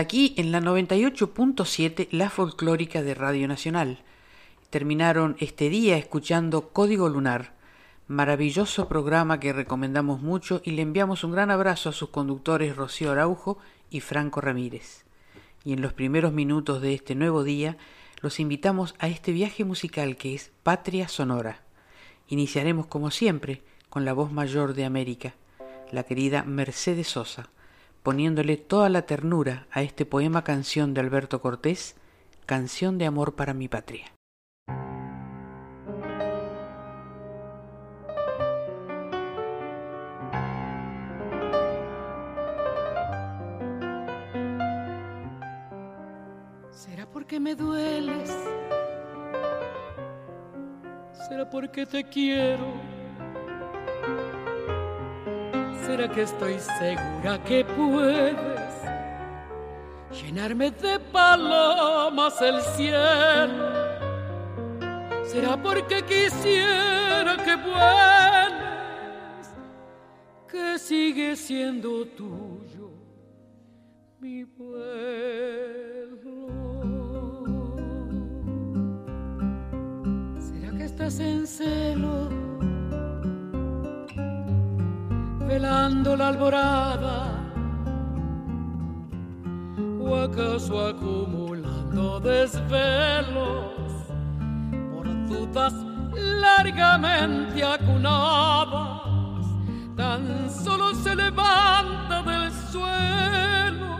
[0.00, 3.98] Aquí en la 98.7, la folclórica de Radio Nacional.
[4.70, 7.52] Terminaron este día escuchando Código Lunar,
[8.08, 13.12] maravilloso programa que recomendamos mucho y le enviamos un gran abrazo a sus conductores Rocío
[13.12, 13.58] Araujo
[13.90, 15.04] y Franco Ramírez.
[15.64, 17.76] Y en los primeros minutos de este nuevo día
[18.22, 21.60] los invitamos a este viaje musical que es Patria Sonora.
[22.28, 25.34] Iniciaremos como siempre con la voz mayor de América,
[25.92, 27.50] la querida Mercedes Sosa
[28.02, 31.96] poniéndole toda la ternura a este poema canción de Alberto Cortés,
[32.46, 34.06] Canción de Amor para mi Patria.
[46.70, 48.34] ¿Será porque me dueles?
[51.28, 52.66] ¿Será porque te quiero?
[55.90, 58.74] ¿Será que estoy segura que puedes
[60.12, 63.70] llenarme de palomas el cielo?
[65.24, 69.46] ¿Será porque quisiera que vueles,
[70.48, 72.92] que sigue siendo tuyo
[74.20, 74.86] mi vuelo?
[80.38, 82.39] ¿Será que estás en celo?
[85.50, 87.16] Velando la alborada.
[90.00, 93.74] O acaso acumulando desvelos
[94.92, 95.74] por dudas
[96.14, 99.00] largamente acunadas
[99.96, 103.90] tan solo se levanta del suelo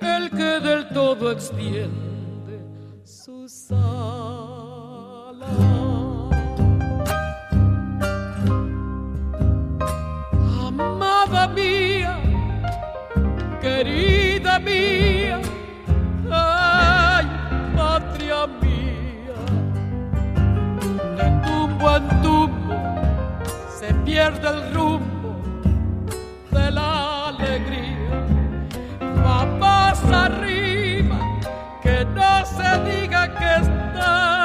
[0.00, 2.56] el que del todo extiende
[3.04, 4.35] sus alas
[11.54, 12.18] mía,
[13.60, 15.40] querida mía,
[16.30, 17.26] ay,
[17.76, 19.34] patria mía,
[21.16, 22.76] de tumbo en tumbo
[23.78, 25.36] se pierde el rumbo
[26.52, 28.24] de la alegría.
[29.24, 31.18] Vamos arriba,
[31.82, 34.35] que no se diga que estás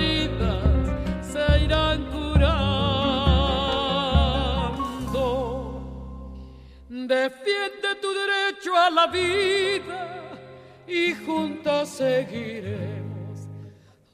[0.00, 0.60] avenidas
[7.10, 10.30] Defiende tu derecho a la vida
[10.86, 13.48] y juntos seguiremos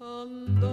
[0.01, 0.73] andando.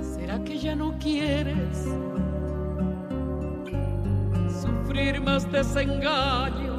[0.00, 1.88] ¿Será que ya no quieres
[4.62, 6.73] sufrir más desengaños?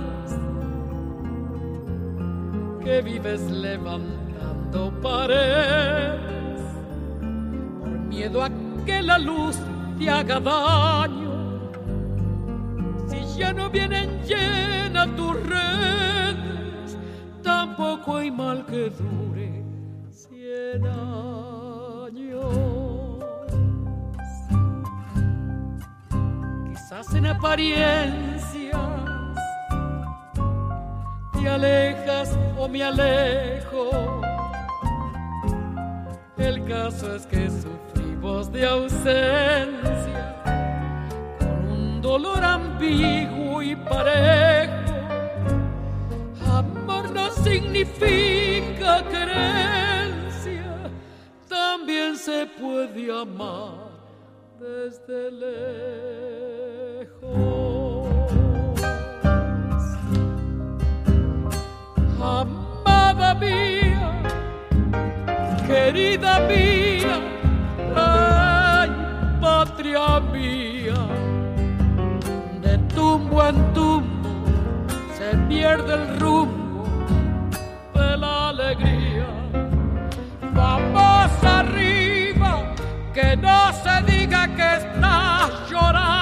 [2.86, 6.62] Que vives levantando paredes
[8.08, 8.50] miedo a
[8.86, 9.58] que la luz
[9.98, 11.72] te haga daño.
[13.08, 16.98] Si ya no vienen llenas tus redes,
[17.42, 19.64] tampoco hay mal que dure
[20.12, 22.56] cien años.
[26.72, 28.95] Quizás en apariencias
[31.46, 34.22] te alejas o me alejo.
[36.38, 37.46] El caso es que
[38.52, 40.42] de ausencia,
[41.38, 44.96] con un dolor ambiguo y parejo.
[46.48, 50.90] Amor no significa creencia,
[51.48, 53.92] también se puede amar
[54.60, 56.55] desde lejos.
[62.26, 64.12] Amada mía,
[65.68, 67.20] querida mía,
[67.96, 68.90] ay,
[69.40, 71.00] patria mía,
[72.64, 74.30] de tumbo en tumbo
[75.16, 76.84] se pierde el rumbo
[77.94, 79.28] de la alegría.
[80.54, 82.52] Vamos arriba,
[83.14, 86.15] que no se diga que estás llorando,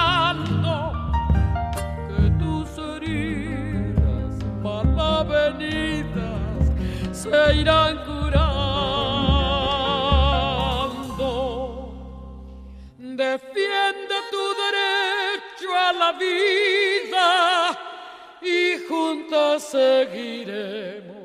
[7.12, 8.44] se irán curando.
[12.98, 17.28] Defiende tu derecho a la vida
[18.42, 21.23] y juntos seguiremos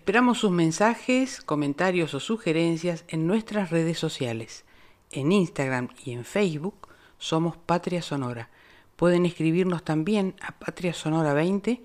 [0.00, 4.64] Esperamos sus mensajes, comentarios o sugerencias en nuestras redes sociales.
[5.12, 6.88] En Instagram y en Facebook
[7.18, 8.48] somos Patria Sonora.
[8.96, 11.80] Pueden escribirnos también a patriasonora20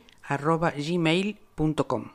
[0.77, 2.12] gmail.com.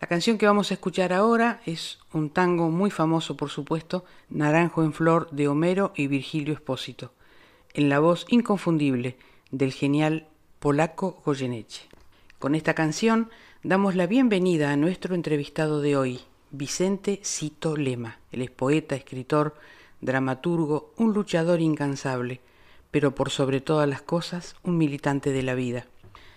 [0.00, 4.82] La canción que vamos a escuchar ahora es un tango muy famoso, por supuesto, Naranjo
[4.82, 7.12] en Flor de Homero y Virgilio Espósito,
[7.74, 9.18] en la voz inconfundible
[9.50, 10.28] del genial
[10.60, 11.88] polaco Goyeneche.
[12.38, 13.28] Con esta canción
[13.66, 16.20] Damos la bienvenida a nuestro entrevistado de hoy,
[16.50, 18.18] Vicente Cito Lema.
[18.30, 19.54] Él es poeta, escritor,
[20.02, 22.42] dramaturgo, un luchador incansable,
[22.90, 25.86] pero por sobre todas las cosas, un militante de la vida.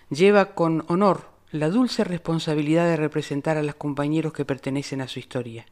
[0.08, 5.18] Lleva con honor la dulce responsabilidad de representar a los compañeros que pertenecen a su
[5.18, 5.66] historia.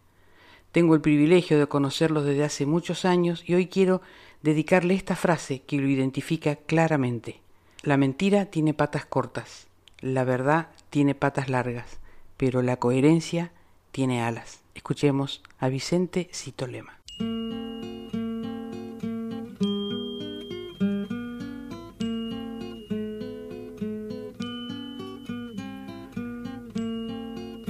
[0.72, 4.02] Tengo el privilegio de conocerlos desde hace muchos años y hoy quiero
[4.42, 7.40] dedicarle esta frase que lo identifica claramente.
[7.82, 9.68] La mentira tiene patas cortas,
[10.02, 11.98] la verdad tiene patas largas,
[12.38, 13.52] pero la coherencia
[13.92, 14.60] tiene alas.
[14.74, 16.98] Escuchemos a Vicente Citolema.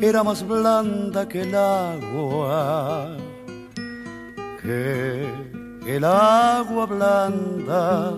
[0.01, 3.17] Era más blanda que el agua,
[4.63, 5.27] que
[5.85, 8.15] el agua blanda,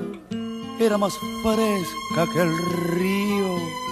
[0.78, 2.58] era más fresca que el
[2.90, 3.87] río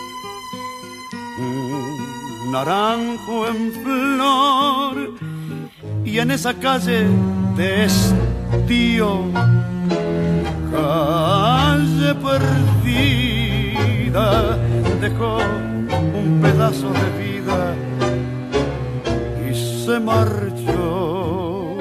[2.50, 5.14] naranjo en flor
[6.04, 7.06] y en esa calle
[7.56, 9.24] de estío,
[10.70, 13.48] calle perdida,
[15.00, 17.74] dejó un pedazo de vida
[19.50, 19.54] y
[19.84, 21.76] se marchó.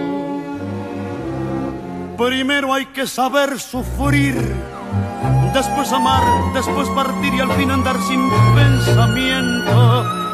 [2.18, 4.36] Primero hay que saber sufrir
[5.54, 6.24] después amar,
[6.54, 10.25] después partir y al fin andar sin pensamiento.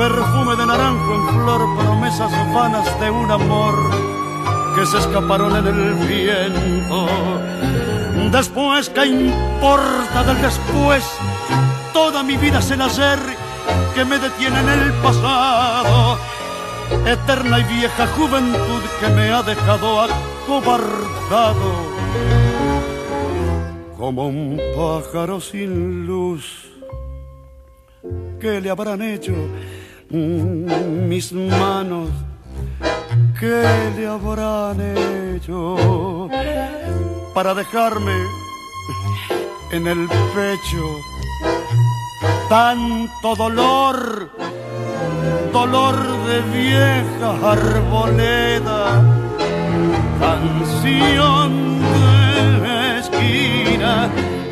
[0.00, 3.74] Perfume de naranjo en flor, promesas vanas de un amor
[4.74, 7.06] que se escaparon en el viento.
[8.32, 11.04] Después, ¿qué importa del después?
[11.92, 13.18] Toda mi vida es el hacer
[13.94, 16.16] que me detiene en el pasado.
[17.04, 21.72] Eterna y vieja juventud que me ha dejado acobardado
[23.98, 26.70] como un pájaro sin luz.
[28.40, 29.34] ¿Qué le habrán hecho
[30.10, 32.10] mis manos?
[33.38, 33.64] ¿Qué
[33.96, 36.28] le habrán hecho
[37.34, 38.12] para dejarme
[39.72, 40.84] en el pecho
[42.48, 44.30] tanto dolor?
[45.52, 45.96] Dolor
[46.26, 49.02] de vieja arboleda,
[50.20, 51.70] canción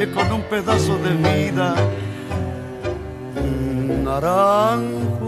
[0.06, 1.74] con un pedazo de vida,
[4.04, 5.27] naranjo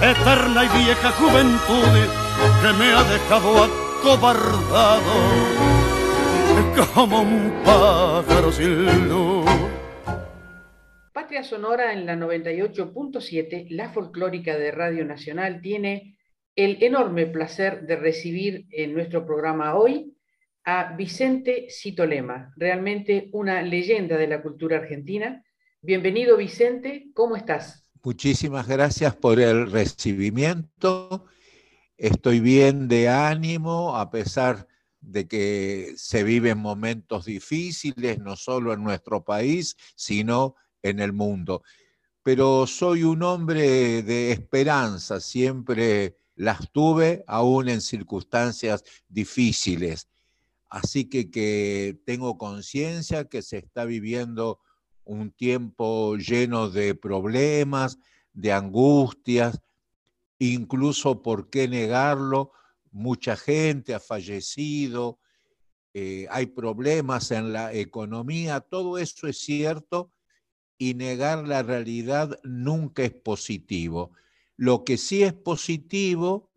[0.00, 1.82] Eterna y vieja juventud
[2.62, 5.12] que me ha dejado acobardado
[6.94, 9.44] como un pájaro sin luz.
[11.12, 16.16] Patria Sonora en la 98.7, la folclórica de Radio Nacional, tiene
[16.54, 20.16] el enorme placer de recibir en nuestro programa hoy
[20.62, 25.42] a Vicente Citolema, realmente una leyenda de la cultura argentina.
[25.82, 27.87] Bienvenido Vicente, ¿cómo estás?
[28.02, 31.26] Muchísimas gracias por el recibimiento.
[31.96, 34.68] Estoy bien de ánimo a pesar
[35.00, 41.62] de que se viven momentos difíciles, no solo en nuestro país, sino en el mundo.
[42.22, 50.08] Pero soy un hombre de esperanza, siempre las tuve, aún en circunstancias difíciles.
[50.68, 54.60] Así que, que tengo conciencia que se está viviendo
[55.08, 57.98] un tiempo lleno de problemas,
[58.32, 59.60] de angustias,
[60.38, 62.52] incluso, ¿por qué negarlo?
[62.90, 65.18] Mucha gente ha fallecido
[65.94, 70.12] eh, hay problemas en la economía, todo eso es cierto
[70.78, 74.12] y negar la realidad nunca es positivo.
[74.56, 76.52] Lo que sí es positivo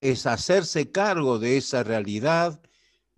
[0.00, 2.60] es hacerse cargo de esa realidad,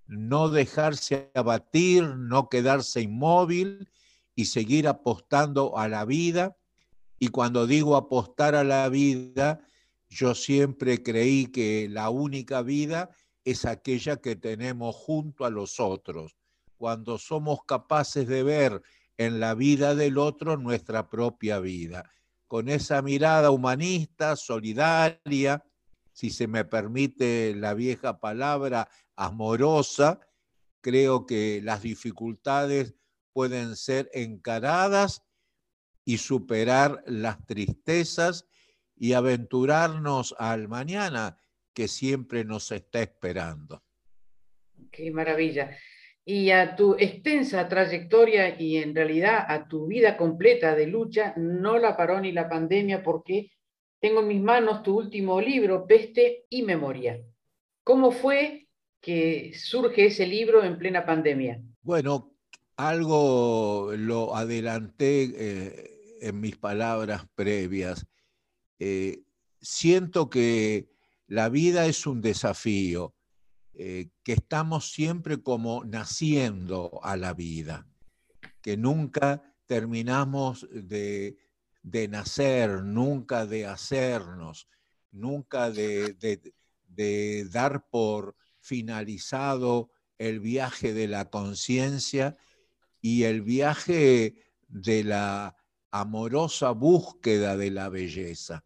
[0.07, 3.89] no dejarse abatir, no quedarse inmóvil
[4.37, 6.57] y seguir apostando a la vida.
[7.19, 9.67] Y cuando digo apostar a la vida,
[10.09, 13.11] yo siempre creí que la única vida
[13.45, 16.37] es aquella que tenemos junto a los otros.
[16.77, 18.83] Cuando somos capaces de ver
[19.17, 22.11] en la vida del otro nuestra propia vida.
[22.47, 25.65] Con esa mirada humanista, solidaria,
[26.13, 30.21] si se me permite la vieja palabra, amorosa,
[30.83, 32.95] creo que las dificultades
[33.37, 35.23] pueden ser encaradas
[36.07, 38.49] y superar las tristezas
[38.97, 41.37] y aventurarnos al mañana
[41.75, 43.83] que siempre nos está esperando.
[44.91, 45.77] Qué maravilla.
[46.25, 51.77] Y a tu extensa trayectoria y en realidad a tu vida completa de lucha, no
[51.77, 53.51] la paró ni la pandemia porque
[54.01, 57.21] tengo en mis manos tu último libro, Peste y Memoria.
[57.85, 61.61] ¿Cómo fue que surge ese libro en plena pandemia?
[61.83, 62.36] Bueno,
[62.77, 68.07] algo lo adelanté eh, en mis palabras previas.
[68.79, 69.23] Eh,
[69.61, 70.91] siento que
[71.27, 73.15] la vida es un desafío,
[73.73, 77.87] eh, que estamos siempre como naciendo a la vida,
[78.61, 81.37] que nunca terminamos de,
[82.09, 84.69] nacer, nunca de hacernos,
[85.11, 86.17] nunca de
[87.51, 92.37] dar por finalizado el viaje de la conciencia
[93.07, 94.35] y el viaje
[94.67, 95.55] de la
[95.93, 98.65] amorosa búsqueda de la belleza.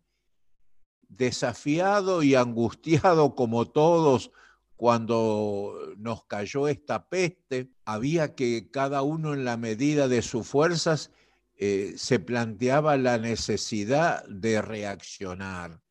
[1.11, 4.31] Desafiado y angustiado como todos
[4.77, 11.11] cuando nos cayó esta peste, había que cada uno en la medida de sus fuerzas
[11.59, 15.83] eh, se planteaba la necesidad de reaccionar.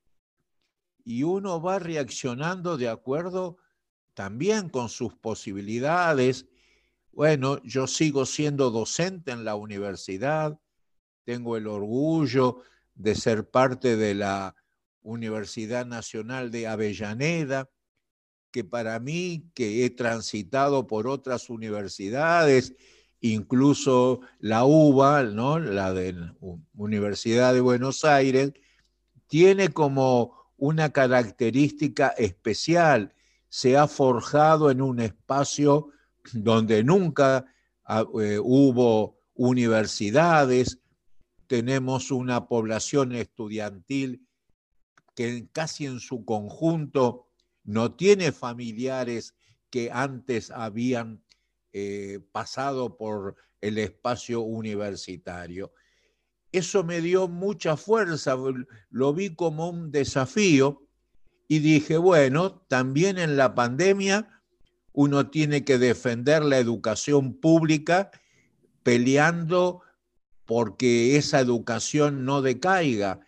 [1.05, 3.57] Y uno va reaccionando de acuerdo
[4.15, 6.47] también con sus posibilidades.
[7.19, 10.57] Bueno, yo sigo siendo docente en la universidad,
[11.25, 12.61] tengo el orgullo
[12.95, 14.55] de ser parte de la
[15.01, 17.69] Universidad Nacional de Avellaneda,
[18.51, 22.73] que para mí, que he transitado por otras universidades,
[23.19, 25.59] incluso la UBA, ¿no?
[25.59, 26.35] la de la
[26.73, 28.53] Universidad de Buenos Aires,
[29.27, 33.13] tiene como una característica especial,
[33.49, 35.91] se ha forjado en un espacio
[36.33, 37.45] donde nunca
[37.85, 40.79] ah, eh, hubo universidades,
[41.47, 44.27] tenemos una población estudiantil
[45.15, 47.27] que casi en su conjunto
[47.63, 49.35] no tiene familiares
[49.69, 51.23] que antes habían
[51.73, 55.73] eh, pasado por el espacio universitario.
[56.51, 58.35] Eso me dio mucha fuerza,
[58.89, 60.83] lo vi como un desafío
[61.47, 64.38] y dije, bueno, también en la pandemia
[64.93, 68.11] uno tiene que defender la educación pública
[68.83, 69.81] peleando
[70.45, 73.19] porque esa educación no decaiga.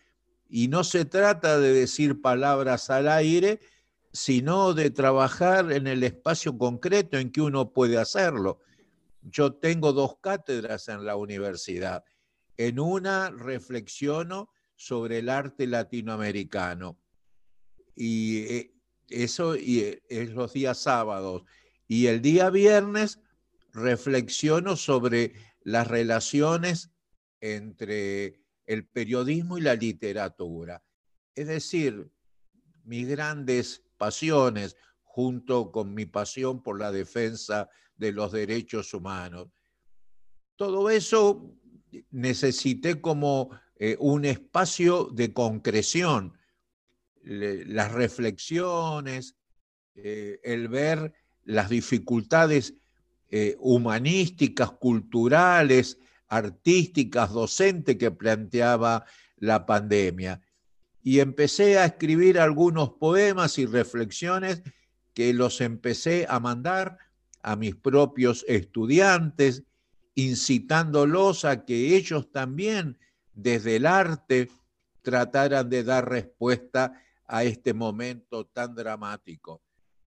[0.50, 3.60] Y no se trata de decir palabras al aire,
[4.12, 8.60] sino de trabajar en el espacio concreto en que uno puede hacerlo.
[9.22, 12.04] Yo tengo dos cátedras en la universidad.
[12.58, 16.98] En una reflexiono sobre el arte latinoamericano.
[17.96, 18.74] Y eh,
[19.12, 21.44] eso eh, es los días sábados.
[21.88, 23.20] Y el día viernes
[23.74, 26.92] reflexiono sobre las relaciones
[27.40, 30.84] entre el periodismo y la literatura.
[31.36, 32.10] Es decir,
[32.84, 39.50] mis grandes pasiones junto con mi pasión por la defensa de los derechos humanos.
[40.56, 41.54] Todo eso
[42.12, 46.38] necesité como eh, un espacio de concreción,
[47.24, 49.36] las reflexiones,
[49.96, 51.14] eh, el ver
[51.44, 52.74] las dificultades
[53.30, 55.98] eh, humanísticas, culturales,
[56.28, 59.06] artísticas, docentes que planteaba
[59.38, 60.42] la pandemia.
[61.04, 64.62] Y empecé a escribir algunos poemas y reflexiones
[65.14, 66.98] que los empecé a mandar
[67.42, 69.64] a mis propios estudiantes,
[70.16, 72.98] incitándolos a que ellos también
[73.34, 74.50] desde el arte
[75.02, 77.02] trataran de dar respuesta
[77.32, 79.64] a este momento tan dramático,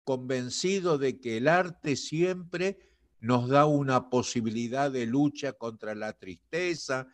[0.03, 2.79] convencido de que el arte siempre
[3.19, 7.07] nos da una posibilidad de lucha contra la tristeza,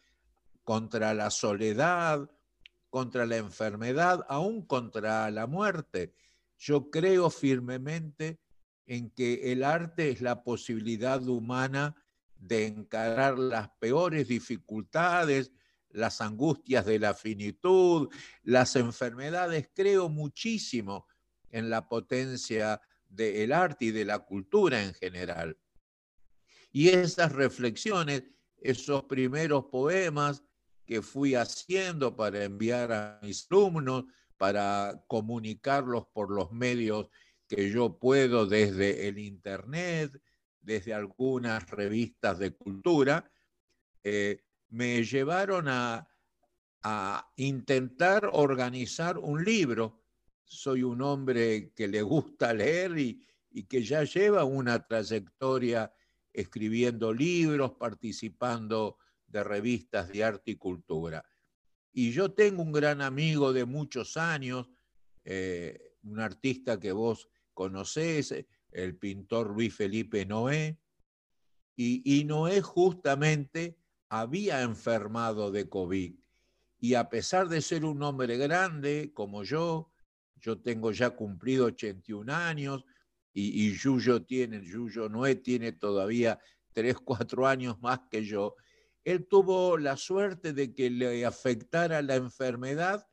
[0.64, 2.32] contra la soledad,
[2.90, 6.14] contra la enfermedad, aún contra la muerte.
[6.58, 8.40] Yo creo firmemente
[8.86, 11.98] en que el arte es la posibilidad humana
[12.38, 15.52] de encarar las peores dificultades,
[15.98, 18.10] las angustias de la finitud,
[18.44, 19.70] las enfermedades.
[19.74, 21.08] Creo muchísimo
[21.50, 25.58] en la potencia del arte y de la cultura en general.
[26.72, 28.24] Y esas reflexiones,
[28.58, 30.44] esos primeros poemas
[30.86, 34.06] que fui haciendo para enviar a mis alumnos,
[34.38, 37.08] para comunicarlos por los medios
[37.48, 40.22] que yo puedo desde el Internet,
[40.62, 43.32] desde algunas revistas de cultura,
[44.04, 46.08] eh, me llevaron a,
[46.84, 50.04] a intentar organizar un libro.
[50.44, 55.92] Soy un hombre que le gusta leer y, y que ya lleva una trayectoria
[56.32, 61.26] escribiendo libros, participando de revistas de arte y cultura.
[61.92, 64.70] Y yo tengo un gran amigo de muchos años,
[65.26, 68.34] eh, un artista que vos conocés,
[68.72, 70.80] el pintor Luis Felipe Noé,
[71.76, 76.16] y, y Noé justamente había enfermado de COVID.
[76.80, 79.92] Y a pesar de ser un hombre grande como yo,
[80.36, 82.86] yo tengo ya cumplido 81 años
[83.34, 86.40] y, y Yuyo tiene, Yuyo Noé tiene todavía
[86.74, 88.56] 3, 4 años más que yo.
[89.04, 93.08] Él tuvo la suerte de que le afectara la enfermedad,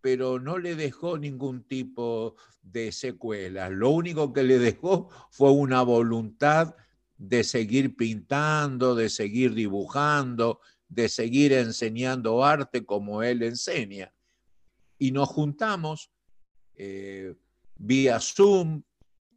[0.00, 3.72] pero no le dejó ningún tipo de secuelas.
[3.72, 6.74] Lo único que le dejó fue una voluntad
[7.18, 14.12] de seguir pintando, de seguir dibujando, de seguir enseñando arte como él enseña.
[14.98, 16.10] Y nos juntamos
[16.74, 17.34] eh,
[17.76, 18.82] vía Zoom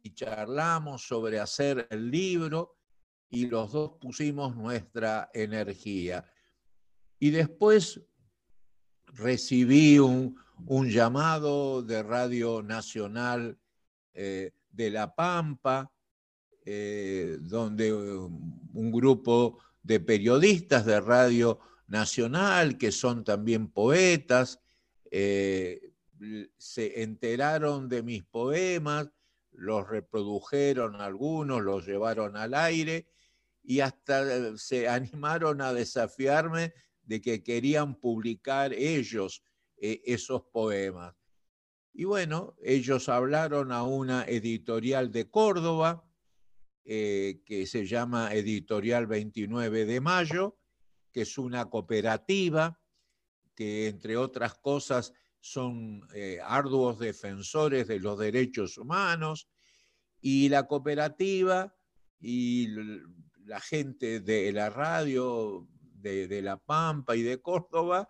[0.02, 2.76] y charlamos sobre hacer el libro
[3.28, 6.24] y los dos pusimos nuestra energía.
[7.18, 8.00] Y después
[9.06, 10.36] recibí un,
[10.88, 13.58] llamado de Radio Nacional
[14.12, 15.90] eh, de La Pampa,
[16.72, 24.60] eh, donde un grupo de periodistas de Radio Nacional, que son también poetas,
[25.10, 25.92] eh,
[26.56, 29.10] se enteraron de mis poemas,
[29.52, 33.08] los reprodujeron algunos, los llevaron al aire
[33.62, 39.42] y hasta eh, se animaron a desafiarme de que querían publicar ellos
[39.76, 41.14] eh, esos poemas.
[41.92, 46.04] Y bueno, ellos hablaron a una editorial de Córdoba,
[46.84, 50.58] eh, que se llama Editorial 29 de Mayo,
[51.12, 52.80] que es una cooperativa
[53.54, 56.06] que, entre otras cosas, son
[56.44, 59.48] arduos defensores de los derechos humanos,
[60.20, 61.74] y la cooperativa
[62.20, 62.68] y
[63.44, 68.08] la gente de la radio de, La Pampa y de Córdoba,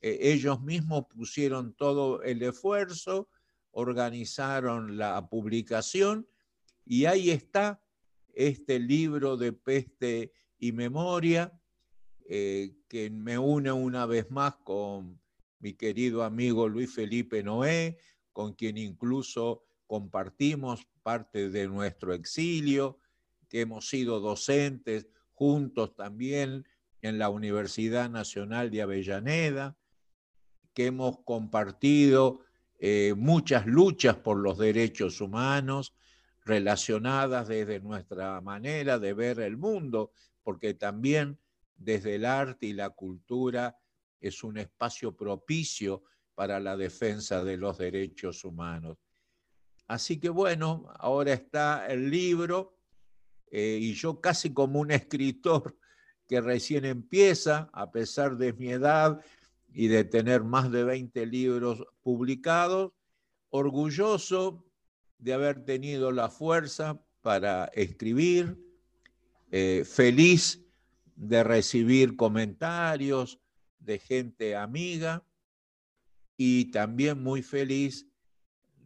[0.00, 3.28] eh, ellos mismos pusieron todo el esfuerzo,
[3.72, 6.26] organizaron la publicación
[6.84, 7.80] y ahí está
[8.34, 11.52] este libro de peste y memoria
[12.28, 15.20] eh, que me une una vez más con
[15.58, 17.98] mi querido amigo Luis Felipe Noé,
[18.32, 22.98] con quien incluso compartimos parte de nuestro exilio,
[23.48, 26.64] que hemos sido docentes juntos también
[27.02, 29.76] en la Universidad Nacional de Avellaneda,
[30.72, 32.42] que hemos compartido
[32.78, 35.94] eh, muchas luchas por los derechos humanos
[36.44, 41.38] relacionadas desde nuestra manera de ver el mundo, porque también
[41.76, 43.78] desde el arte y la cultura
[44.20, 46.02] es un espacio propicio
[46.34, 48.98] para la defensa de los derechos humanos.
[49.86, 52.78] Así que bueno, ahora está el libro
[53.50, 55.76] eh, y yo casi como un escritor
[56.28, 59.20] que recién empieza, a pesar de mi edad
[59.72, 62.92] y de tener más de 20 libros publicados,
[63.48, 64.69] orgulloso
[65.20, 68.56] de haber tenido la fuerza para escribir,
[69.50, 70.64] eh, feliz
[71.14, 73.40] de recibir comentarios
[73.78, 75.24] de gente amiga
[76.36, 78.06] y también muy feliz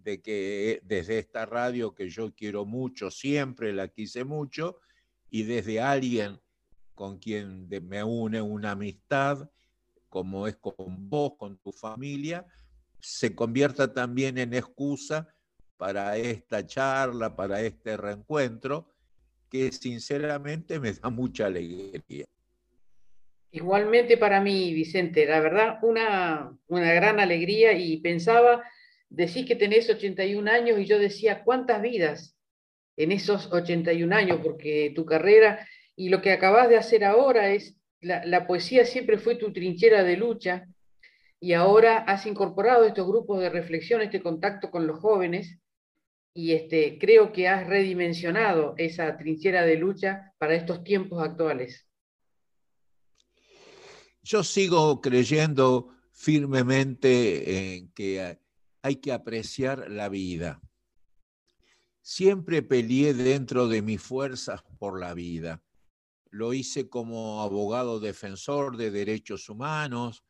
[0.02, 4.80] de que desde esta radio que yo quiero mucho, siempre la quise mucho,
[5.30, 6.40] y desde alguien
[6.94, 9.50] con quien me une una amistad,
[10.08, 12.46] como es con vos, con tu familia,
[13.00, 15.33] se convierta también en excusa
[15.76, 18.90] para esta charla, para este reencuentro,
[19.50, 22.26] que sinceramente me da mucha alegría.
[23.50, 28.62] Igualmente para mí, Vicente, la verdad, una, una gran alegría y pensaba
[29.14, 32.36] decís que tenés 81 años y yo decía, ¿cuántas vidas
[32.96, 34.40] en esos 81 años?
[34.42, 39.36] Porque tu carrera y lo que acabas de hacer ahora es, la, poesía siempre fue
[39.36, 40.66] tu trinchera de lucha
[41.40, 45.58] y ahora has incorporado estos grupos de reflexión, este contacto con los jóvenes
[46.34, 51.88] y este, creo que has redimensionado esa trinchera de lucha para estos tiempos actuales.
[54.22, 58.38] Yo sigo creyendo firmemente en que
[58.82, 60.60] hay que apreciar la vida.
[62.02, 65.62] Siempre peleé dentro de mis fuerzas por la vida.
[66.30, 70.24] Lo hice como abogado defensor de derechos humanos,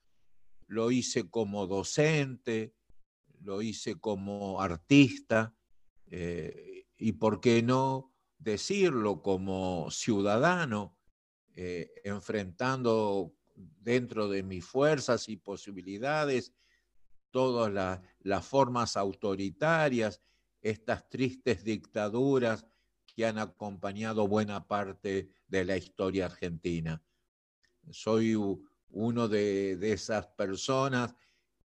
[0.66, 2.74] lo hice como docente,
[3.40, 5.54] lo hice como artista
[6.16, 10.96] eh, y, ¿por qué no decirlo como ciudadano,
[11.56, 16.52] eh, enfrentando dentro de mis fuerzas y posibilidades
[17.32, 20.22] todas las formas autoritarias,
[20.62, 22.64] estas tristes dictaduras
[23.06, 27.02] que han acompañado buena parte de la historia argentina.
[27.90, 28.36] Soy
[28.90, 31.12] uno de, de esas personas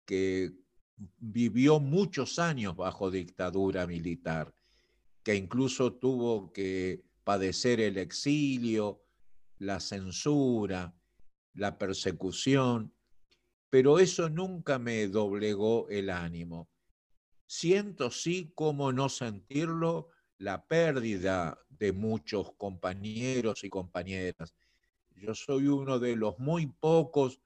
[0.06, 0.54] que
[1.18, 4.54] vivió muchos años bajo dictadura militar,
[5.24, 9.02] que incluso tuvo que padecer el exilio,
[9.60, 10.94] la censura,
[11.54, 12.94] la persecución,
[13.70, 16.70] pero eso nunca me doblegó el ánimo.
[17.46, 24.56] Siento sí, como no sentirlo, la pérdida de muchos compañeros y compañeras.
[25.16, 27.42] Yo soy uno de los muy pocos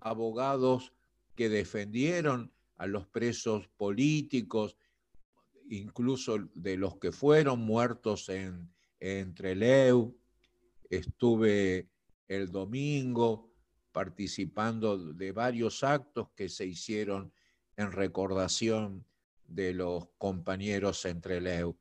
[0.00, 0.92] abogados
[1.34, 4.74] que defendieron a los presos políticos,
[5.68, 10.16] incluso de los que fueron muertos en, en Treleu.
[10.88, 11.90] Estuve
[12.26, 13.52] el domingo
[13.92, 17.30] participando de varios actos que se hicieron
[17.76, 19.04] en recordación
[19.46, 21.76] de los compañeros en Treleu.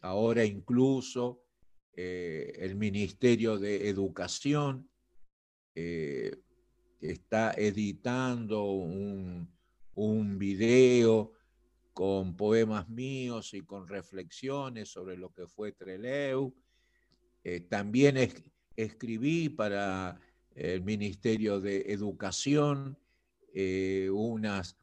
[0.00, 1.44] Ahora incluso
[1.92, 4.90] eh, el Ministerio de Educación
[5.76, 6.36] eh,
[7.00, 9.48] está editando un,
[9.94, 11.32] un video
[11.92, 16.54] con poemas míos y con reflexiones sobre lo que fue Treleu.
[17.44, 18.16] Eh, también
[18.76, 20.18] escribí para
[20.54, 22.98] el Ministerio de Educación
[23.52, 24.76] eh, unas,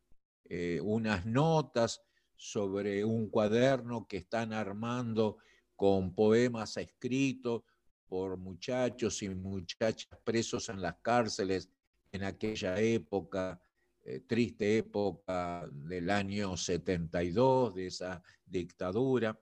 [0.45, 2.01] eh, unas notas
[2.35, 5.37] sobre un cuaderno que están armando
[5.75, 7.63] con poemas escritos
[8.07, 11.69] por muchachos y muchachas presos en las cárceles
[12.11, 13.61] en aquella época
[14.03, 19.39] eh, triste época del año 72, de esa dictadura.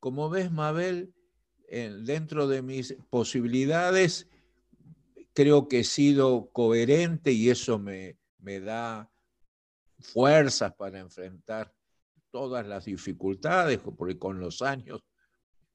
[0.00, 1.14] Como ves, Mabel,
[1.68, 4.28] dentro de mis posibilidades,
[5.32, 9.10] creo que he sido coherente y eso me, me da
[10.00, 11.72] fuerzas para enfrentar
[12.30, 15.04] todas las dificultades, porque con los años,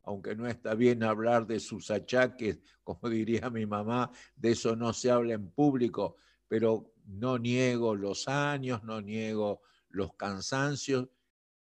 [0.04, 4.94] aunque no está bien hablar de sus achaques, como diría mi mamá, de eso no
[4.94, 6.18] se habla en público,
[6.48, 11.10] pero no niego los años, no niego los cansancios,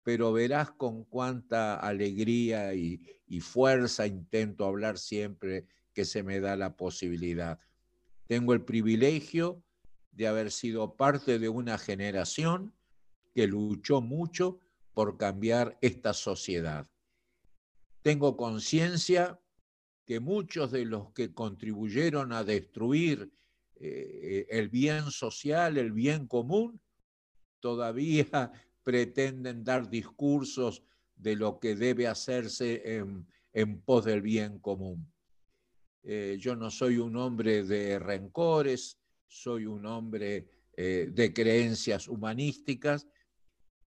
[0.03, 3.01] pero verás con cuánta alegría y,
[3.41, 7.59] fuerza intento hablar siempre que se me da la posibilidad.
[8.29, 9.61] Tengo el privilegio
[10.13, 12.73] de haber sido parte de una generación
[13.35, 14.61] que luchó mucho
[14.93, 16.87] por cambiar esta sociedad.
[18.03, 19.41] Tengo conciencia
[20.05, 23.33] que muchos de los que contribuyeron a destruir
[23.77, 26.81] eh, el bien social, el bien común,
[27.61, 28.27] todavía
[28.83, 30.83] pretenden dar discursos
[31.17, 32.83] de lo que debe hacerse
[33.53, 35.11] en, pos del bien común.
[36.03, 43.07] Eh, yo no soy un hombre de rencores, soy un hombre eh, de creencias humanísticas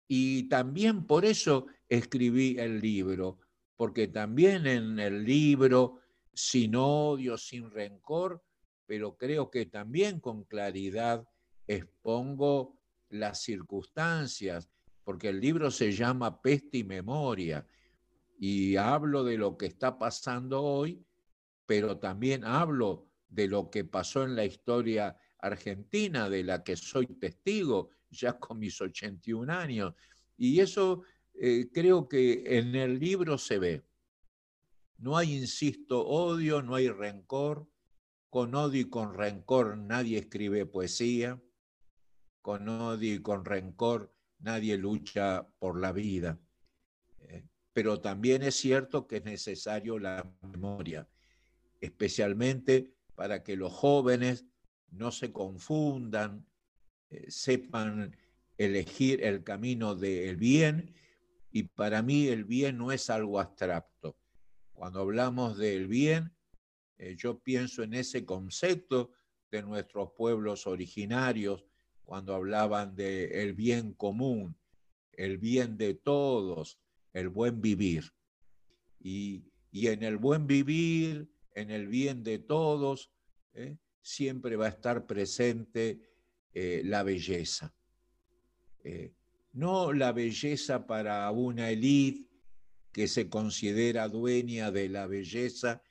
[0.08, 3.40] y también por eso escribí el libro,
[3.76, 6.02] porque también en el libro,
[6.34, 8.44] sin odio, sin rencor,
[8.86, 11.28] pero creo que también con claridad
[11.68, 12.78] expongo
[13.10, 14.70] las circunstancias,
[15.04, 17.66] porque el libro se llama Peste y Memoria,
[18.38, 21.06] y hablo de lo que está pasando hoy,
[21.66, 27.08] pero también hablo de lo que pasó en la historia argentina, de la que soy
[27.08, 29.94] testigo ya con mis 81 años.
[30.38, 33.84] Y eso eh, creo que en el libro se ve.
[34.98, 37.68] No hay, insisto, odio, no hay rencor,
[38.34, 41.40] con odio y con rencor nadie escribe poesía.
[42.42, 46.40] Con odio y con rencor nadie lucha por la vida.
[47.20, 51.08] Eh, pero también es cierto que es necesario la memoria,
[51.80, 54.48] especialmente para que los jóvenes
[54.90, 56.44] no se confundan,
[57.12, 58.18] eh, sepan
[58.58, 60.96] elegir el camino del bien.
[61.52, 64.18] Y para mí el bien no es algo abstracto.
[64.74, 66.34] Cuando hablamos del bien,
[67.04, 69.12] eh, yo pienso en ese concepto
[69.52, 71.66] de nuestros pueblos originarios
[72.06, 74.56] cuando hablaban de el bien común,
[75.12, 76.80] el bien de todos,
[77.12, 78.14] el buen vivir.
[79.02, 83.12] Y, en el buen vivir, en el bien de todos,
[83.54, 83.78] ¿eh?
[84.02, 86.00] siempre va a estar presente
[86.54, 87.74] eh, la belleza.
[89.52, 92.30] No la belleza para una élite
[92.92, 95.82] que se considera dueña de la belleza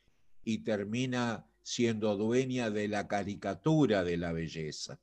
[0.44, 5.00] y termina siendo dueña de la caricatura de la belleza,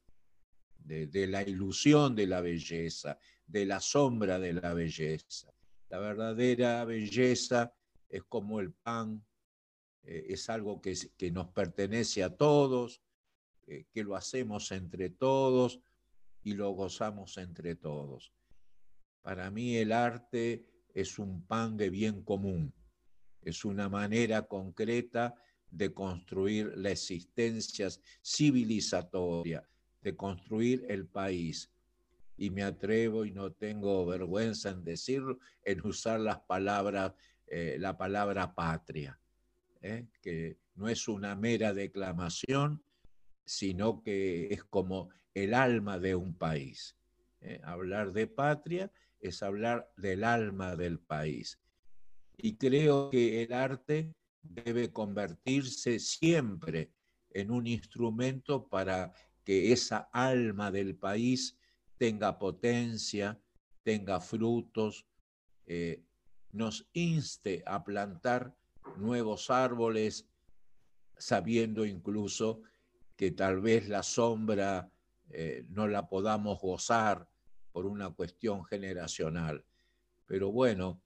[0.78, 5.54] de, la ilusión de la belleza, de la sombra de la belleza.
[5.90, 7.74] La verdadera belleza
[8.10, 9.24] es como el pan,
[10.04, 10.96] eh, es algo que,
[11.32, 13.02] nos pertenece a todos,
[13.68, 15.80] eh, que lo hacemos entre todos
[16.44, 18.34] y lo gozamos entre todos.
[19.22, 22.74] Para mí el arte es un pan de bien común,
[23.42, 25.36] es una manera concreta
[25.72, 27.90] de construir la existencia
[28.24, 29.68] civilizatoria,
[30.02, 31.72] de construir el país.
[32.38, 37.14] Y me atrevo y no tengo vergüenza en decirlo, en usar las palabras,
[37.48, 39.20] eh, la palabra patria,
[39.82, 40.08] ¿eh?
[40.22, 42.82] que no es una mera declamación,
[43.46, 46.96] sino que es como el alma de un país.
[47.42, 47.60] ¿eh?
[47.64, 51.60] Hablar de patria es hablar del alma del país.
[52.42, 56.92] Y creo que el arte debe convertirse siempre
[57.32, 61.58] en un instrumento para que esa alma del país
[61.98, 63.38] tenga potencia,
[63.84, 65.06] tenga frutos,
[65.66, 66.02] eh,
[66.54, 68.56] nos inste a plantar
[68.96, 70.26] nuevos árboles,
[71.18, 72.62] sabiendo incluso
[73.18, 74.90] que tal vez la sombra
[75.30, 77.28] eh, no la podamos gozar
[77.74, 79.66] por una cuestión generacional.
[80.26, 81.02] Pero bueno,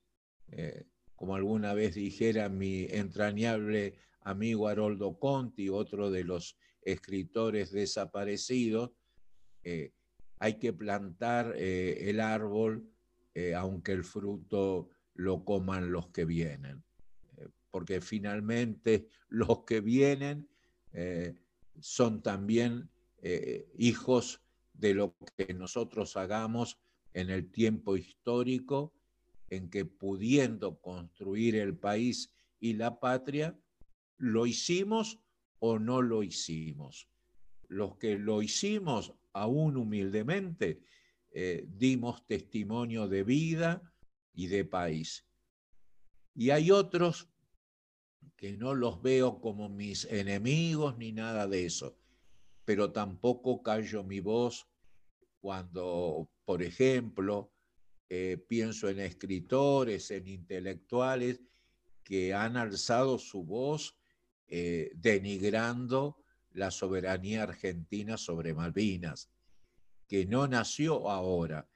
[0.48, 8.92] eh, como alguna vez dijera mi entrañable amigo Haroldo Conti, otro de los escritores desaparecidos,
[9.64, 9.94] eh,
[10.40, 12.90] hay que plantar eh, el árbol
[13.36, 16.84] eh, aunque el fruto lo coman los que vienen,
[17.72, 20.48] porque finalmente los que vienen
[21.80, 22.92] son también
[23.76, 26.78] hijos de lo que nosotros hagamos
[27.14, 28.94] en el tiempo histórico
[29.56, 33.58] en que pudiendo construir el país y la patria,
[34.18, 35.20] lo hicimos
[35.60, 37.10] o no lo hicimos.
[37.68, 40.82] Los que lo hicimos, aún humildemente,
[41.32, 43.94] eh, dimos testimonio de vida
[44.34, 45.26] y de país.
[46.36, 47.30] Y hay otros
[48.36, 51.98] que no los veo como mis enemigos ni nada de eso,
[52.66, 54.68] pero tampoco callo mi voz
[55.40, 57.53] cuando, por ejemplo,
[58.10, 61.42] eh, pienso en escritores, en intelectuales
[62.04, 63.98] que han alzado su voz
[64.48, 66.18] eh, denigrando
[66.52, 69.30] la soberanía argentina sobre Malvinas,
[70.08, 71.68] que no nació ahora.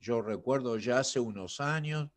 [0.00, 2.08] Yo recuerdo ya hace unos años,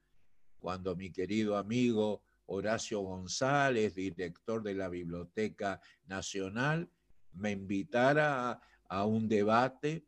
[0.59, 6.89] cuando mi querido amigo Horacio González, director de la Biblioteca Nacional,
[7.33, 10.05] me invitara a un debate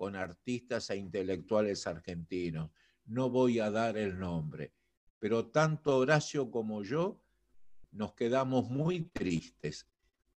[0.00, 2.70] con artistas e intelectuales argentinos.
[3.04, 4.72] No voy a dar el nombre,
[5.18, 7.20] pero tanto Horacio como yo
[7.92, 9.86] nos quedamos muy tristes,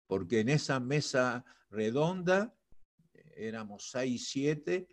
[0.07, 2.57] porque en esa mesa redonda
[3.37, 4.89] éramos seis, siete,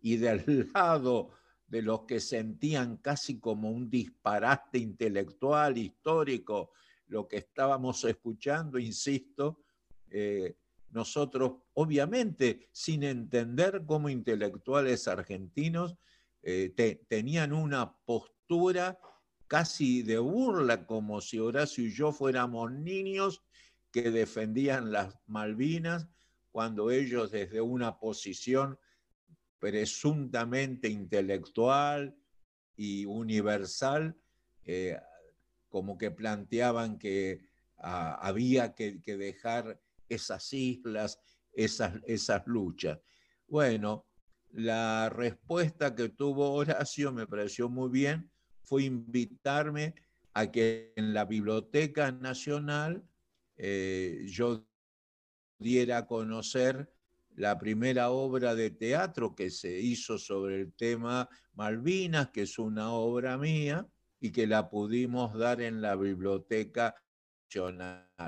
[0.00, 0.42] y del
[0.74, 1.30] lado
[1.68, 6.72] de los que sentían casi como un disparate intelectual, histórico,
[7.06, 9.62] lo que estábamos escuchando, insisto,
[10.10, 10.56] eh,
[10.92, 15.96] nosotros, obviamente, sin entender como intelectuales argentinos,
[16.42, 16.72] eh,
[17.08, 18.98] tenían una postura
[19.46, 23.42] casi de burla, como si Horacio y yo fuéramos niños
[23.90, 26.08] que defendían las Malvinas,
[26.52, 28.78] cuando ellos desde una posición
[29.58, 32.16] presuntamente intelectual
[32.76, 34.16] y universal,
[34.64, 34.98] eh,
[35.68, 37.40] como que planteaban que
[37.78, 41.18] ah, había que, dejar esas islas,
[41.52, 42.98] esas, esas luchas.
[43.46, 44.06] Bueno,
[44.52, 48.30] la respuesta que tuvo Horacio me pareció muy bien,
[48.62, 49.94] fue invitarme
[50.34, 53.04] a que en la Biblioteca Nacional
[53.56, 54.66] eh, yo
[55.58, 56.92] diera a conocer
[57.36, 62.92] la primera obra de teatro que se hizo sobre el tema Malvinas, que es una
[62.92, 63.86] obra mía,
[64.20, 66.94] y que la pudimos dar en la Biblioteca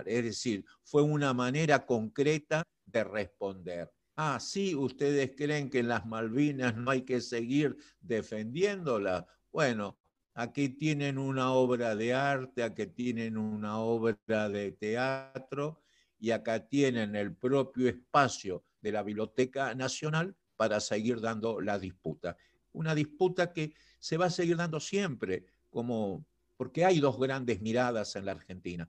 [0.06, 3.92] Es decir, fue una manera concreta de responder.
[4.16, 9.24] Ah, sí, ustedes creen que en las Malvinas no hay que seguir defendiéndolas.
[9.50, 9.98] Bueno,
[10.34, 15.82] aquí tienen una obra de arte, aquí tienen una obra de teatro
[16.18, 22.36] y acá tienen el propio espacio de la Biblioteca Nacional para seguir dando la disputa.
[22.72, 28.14] Una disputa que se va a seguir dando siempre, como, porque hay dos grandes miradas
[28.16, 28.88] en la Argentina.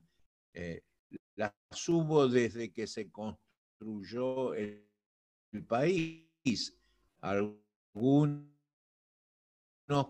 [0.54, 0.82] Eh,
[1.36, 1.52] las
[1.88, 4.82] hubo desde que se construyó el,
[5.68, 6.76] país,
[7.20, 8.48] algunos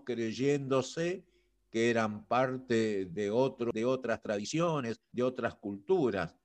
[0.03, 1.23] creyéndose
[1.69, 6.35] que eran parte de, otro, de otras tradiciones, de otras culturas,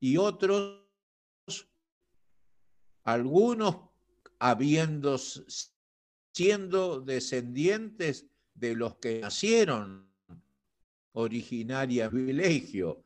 [0.00, 0.86] y otros,
[3.04, 3.76] algunos
[4.38, 5.18] habiendo,
[6.32, 10.09] siendo descendientes de los que nacieron
[11.12, 13.02] originaria privilegio,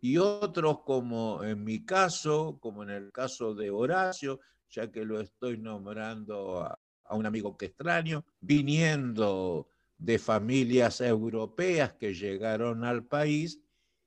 [0.00, 5.18] y otros como en mi caso, como en el caso de Horacio, ya que lo
[5.18, 6.78] estoy nombrando a,
[7.10, 13.60] un amigo que extraño, viniendo de familias europeas que llegaron al país,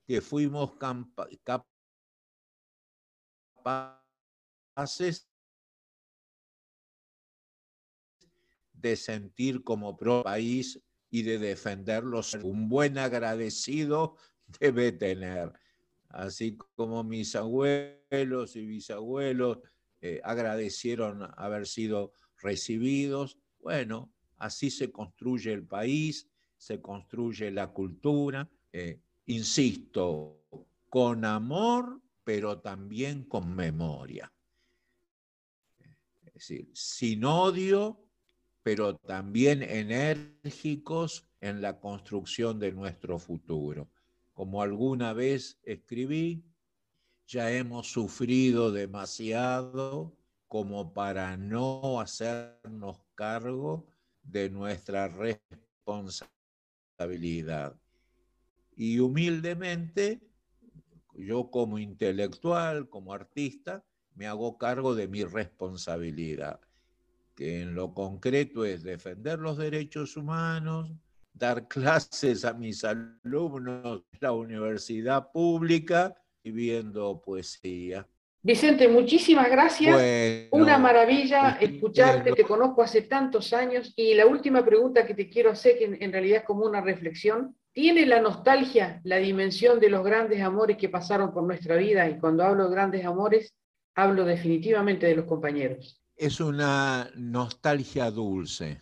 [0.06, 0.74] que fuimos
[4.76, 5.28] capaces
[8.74, 10.80] de sentir como pro país
[11.18, 12.36] y de defenderlos.
[12.36, 14.16] Un buen agradecido
[14.60, 15.52] debe tener,
[16.10, 19.60] así como mis abuelos y bisabuelos
[20.02, 23.38] eh, agradecieron haber sido recibidos.
[23.60, 30.44] Bueno, así se construye el país, se construye la cultura, eh, insisto,
[30.90, 34.32] con amor, pero también con memoria.
[36.26, 38.07] Es decir, sin odio,
[38.68, 43.90] pero también enérgicos en la construcción de nuestro futuro.
[44.34, 46.44] Como alguna vez escribí,
[47.28, 50.18] ya hemos sufrido demasiado
[50.50, 53.88] como para no hacernos cargo
[54.22, 57.74] de nuestra responsabilidad.
[58.76, 60.20] Y humildemente,
[61.14, 66.60] yo como intelectual, como artista, me hago cargo de mi responsabilidad
[67.38, 70.92] que en lo concreto es defender los derechos humanos,
[71.32, 78.08] dar clases a mis alumnos en la universidad pública y viendo poesía.
[78.42, 80.50] Vicente, muchísimas gracias.
[80.52, 85.52] Una maravilla escucharte, te conozco hace tantos años y la última pregunta que te quiero
[85.52, 90.04] hacer, que en realidad es como una reflexión, ¿tiene la nostalgia la dimensión de los
[90.04, 92.10] grandes amores que pasaron por nuestra vida?
[92.10, 93.54] Y cuando hablo de grandes amores,
[93.96, 98.82] hablo definitivamente de los compañeros es una nostalgia dulce.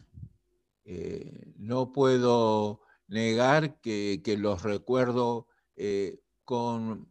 [0.86, 7.08] Eh, no puedo negar que, los recuerdo eh, con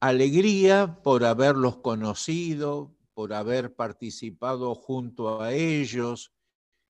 [0.00, 6.32] alegría por haberlos conocido, por haber participado junto a ellos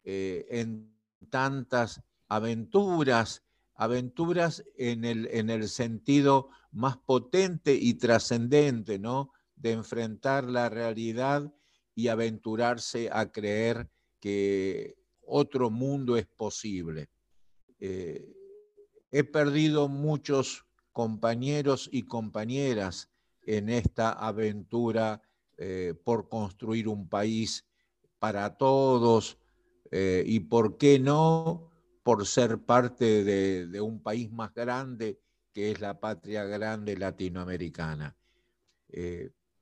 [0.04, 0.94] eh, en
[1.30, 3.42] tantas aventuras,
[3.74, 9.32] aventuras en el, en el sentido más potente y trascendente, ¿no?
[9.56, 11.52] De enfrentar la realidad
[11.98, 13.88] y aventurarse a creer
[14.20, 17.08] que otro mundo es posible.
[17.80, 18.24] Eh,
[19.10, 23.10] he perdido muchos compañeros y compañeras
[23.42, 25.20] en esta aventura
[25.56, 27.66] eh, por construir un país
[28.20, 29.36] para todos
[29.90, 31.68] eh, y, ¿por qué no?,
[32.04, 35.18] por ser parte de, de, un país más grande
[35.52, 38.16] que es la patria grande latinoamericana.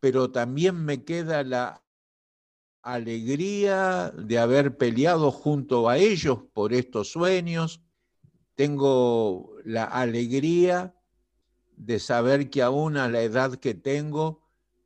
[0.01, 1.86] pero también me queda la
[2.87, 7.83] alegría de haber peleado junto a ellos por estos sueños.
[8.55, 10.94] Tengo la alegría
[11.77, 14.40] de saber que aún a la edad que tengo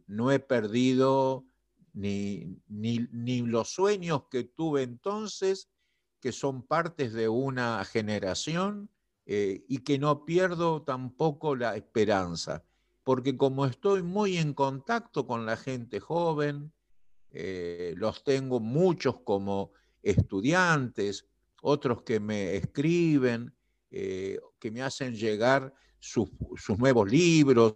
[0.06, 1.44] no he perdido
[1.92, 5.68] ni, ni, los sueños que tuve entonces,
[6.20, 8.88] que son partes de una generación,
[9.26, 12.64] eh, y que no pierdo tampoco la esperanza,
[13.04, 16.72] porque como estoy muy en contacto con la gente joven,
[17.32, 21.26] eh, los tengo muchos como estudiantes,
[21.62, 23.54] otros que me escriben,
[23.90, 26.30] eh, que me hacen llegar sus,
[26.78, 27.74] nuevos libros,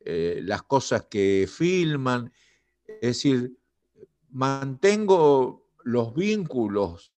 [0.00, 2.32] eh, las cosas que filman.
[2.86, 3.58] Es decir,
[4.30, 7.12] mantengo los vínculos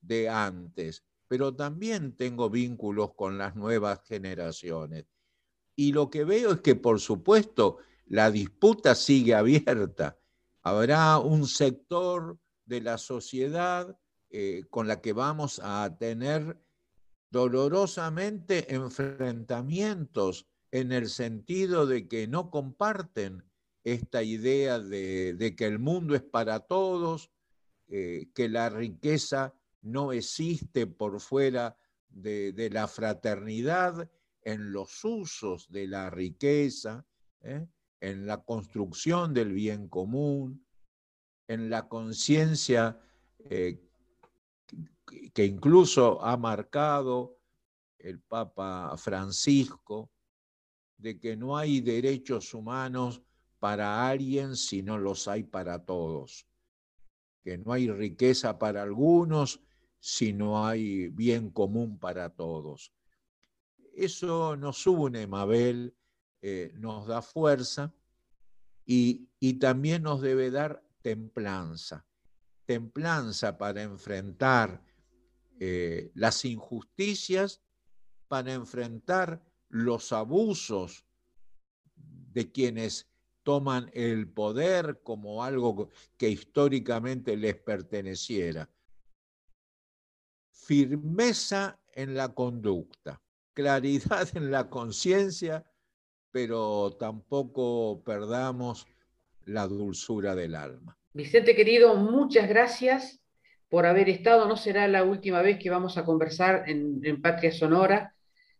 [0.00, 5.06] de antes, pero también tengo vínculos con las nuevas generaciones.
[5.74, 10.18] Y lo que veo es que, por supuesto, la disputa sigue abierta
[10.66, 13.96] Habrá un sector de la sociedad
[14.30, 16.60] eh, con la que vamos a tener
[17.30, 23.44] dolorosamente enfrentamientos en el sentido de que no comparten
[23.84, 27.30] esta idea de, que el mundo es para todos,
[27.86, 31.76] eh, que la riqueza no existe por fuera
[32.08, 34.10] de, la fraternidad
[34.42, 37.06] en los usos de la riqueza.
[37.42, 37.68] ¿eh?
[38.00, 40.66] En la construcción del bien común,
[41.48, 43.00] en la conciencia
[43.38, 43.80] eh,
[45.32, 47.38] que incluso ha marcado
[47.98, 50.10] el Papa Francisco,
[50.96, 53.22] de que no hay derechos humanos
[53.58, 56.46] para alguien si no los hay para todos,
[57.42, 59.60] que no hay riqueza para algunos
[59.98, 62.92] si no hay bien común para todos.
[63.94, 65.94] Eso nos une, Mabel,
[66.48, 67.92] eh, nos da fuerza
[68.84, 69.26] y,
[69.58, 72.06] también nos debe dar templanza,
[72.64, 74.80] templanza para enfrentar
[75.58, 77.62] eh, las injusticias,
[78.28, 81.04] para enfrentar los abusos
[81.96, 83.08] de quienes
[83.42, 88.70] toman el poder como algo que históricamente les perteneciera.
[90.52, 93.20] Firmeza en la conducta,
[93.52, 95.66] claridad en la conciencia,
[96.30, 98.86] pero tampoco perdamos
[99.46, 100.96] la dulzura del alma.
[101.12, 103.20] Vicente querido, muchas gracias
[103.68, 104.46] por haber estado.
[104.46, 108.14] No será la última vez que vamos a conversar en, Patria Sonora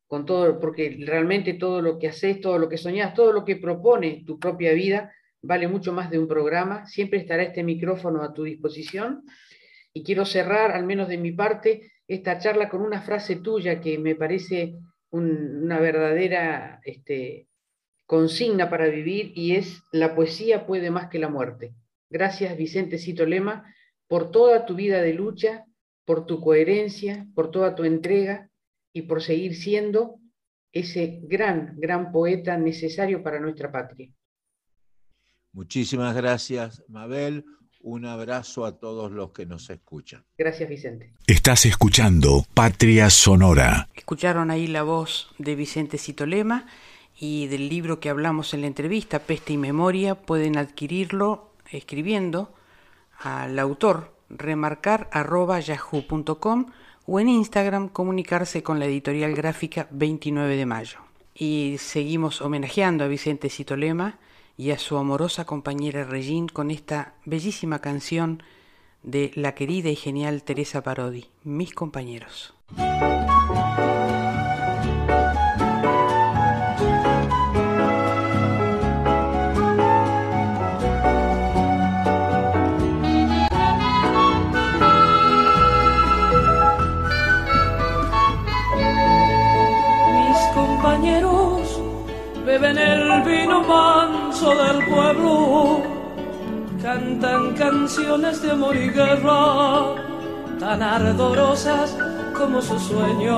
[0.07, 3.57] con todo, porque realmente todo lo que haces, todo lo que soñás, todo lo que
[3.57, 5.13] propone tu propia vida,
[5.43, 6.87] vale mucho más de un programa.
[6.87, 9.25] Siempre estará este micrófono a tu disposición.
[9.93, 13.99] Y quiero cerrar, al menos de mi parte, esta charla con una frase tuya que
[13.99, 14.77] me parece
[15.11, 17.49] una verdadera este,
[18.07, 21.75] consigna para vivir y es, la poesía puede más que la muerte.
[22.09, 23.75] Gracias, Vicente Cito Lema,
[24.07, 25.65] por toda tu vida de lucha,
[26.05, 28.49] por tu coherencia, por toda tu entrega
[28.93, 30.21] y por seguir siendo
[30.73, 34.13] ese gran, gran poeta necesario para nuestra patria.
[35.53, 37.45] Muchísimas gracias, Mabel.
[37.81, 40.25] Un abrazo a todos los que nos escuchan.
[40.37, 41.15] Gracias, Vicente.
[41.27, 43.89] Estás escuchando Patria Sonora.
[43.95, 46.67] Escucharon ahí la voz de Vicente Citolema
[47.19, 50.15] y del libro que hablamos en la entrevista, Peste y Memoria.
[50.15, 52.53] Pueden adquirirlo escribiendo
[53.19, 56.67] al autor remarcar.yahoo.com
[57.07, 60.99] o en Instagram comunicarse con la editorial gráfica 29 de mayo.
[61.35, 64.19] Y seguimos homenajeando a Vicente Citolema
[64.57, 68.45] y a su amorosa compañera Regine con esta bellísima canción
[69.03, 72.55] de la querida y genial Teresa Parodi, Mis compañeros.
[94.55, 95.83] Del pueblo,
[96.81, 99.95] cantan canciones de amor y guerra,
[100.61, 101.97] tan ardorosas
[102.37, 103.37] como sus sueños.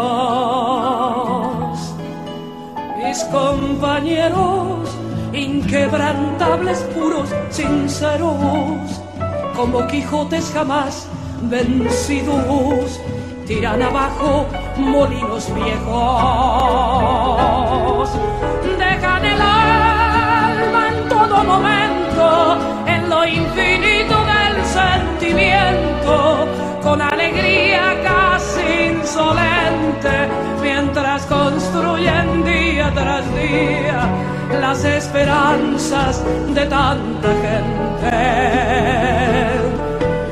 [2.98, 4.90] Mis compañeros,
[5.32, 9.00] inquebrantables, puros, sinceros,
[9.56, 11.08] como Quijotes jamás
[11.42, 13.00] vencidos,
[13.46, 14.46] tiran abajo
[14.76, 17.08] molinos viejos
[18.78, 19.42] dejan el
[27.28, 30.28] alegría casi insolente,
[30.62, 34.08] mientras construyen día tras día
[34.60, 36.22] las esperanzas
[36.54, 38.10] de tanta gente.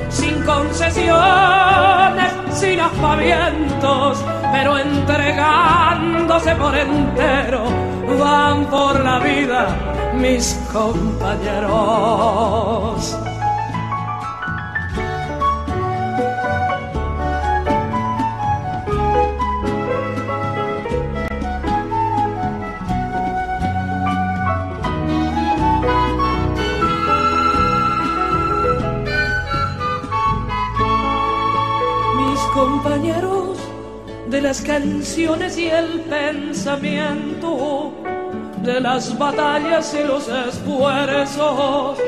[0.09, 7.65] Sin concesiones, sin aspavientos, pero entregándose por entero,
[8.19, 9.67] van por la vida
[10.15, 12.57] mis compañeros.
[32.77, 33.57] Compañeros
[34.29, 37.93] de las canciones y el pensamiento,
[38.63, 41.99] de las batallas y los esfuerzos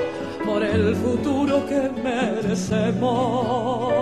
[0.44, 3.94] por el futuro que merecemos.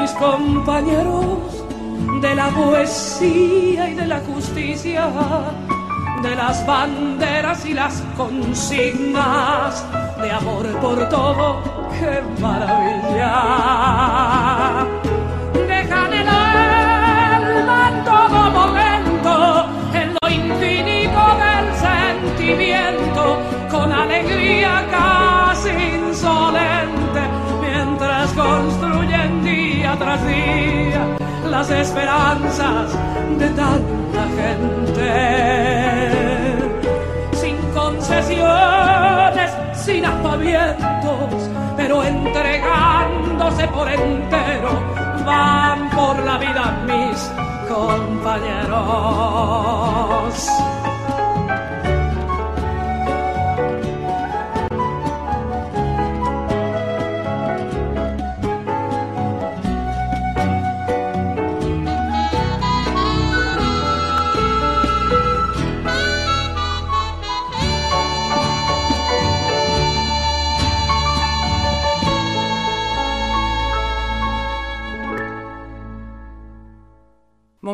[0.00, 1.64] Mis compañeros
[2.20, 5.08] de la poesía y de la justicia,
[6.22, 9.84] de las banderas y las consignas,
[10.20, 11.62] de amor por todo,
[12.00, 13.75] qué maravilla
[32.16, 32.92] esperanzas
[33.38, 35.10] de tanta gente.
[37.32, 44.82] Sin concesiones, sin aspavientos, pero entregándose por entero
[45.24, 47.30] van por la vida mis
[47.68, 48.76] compañeros.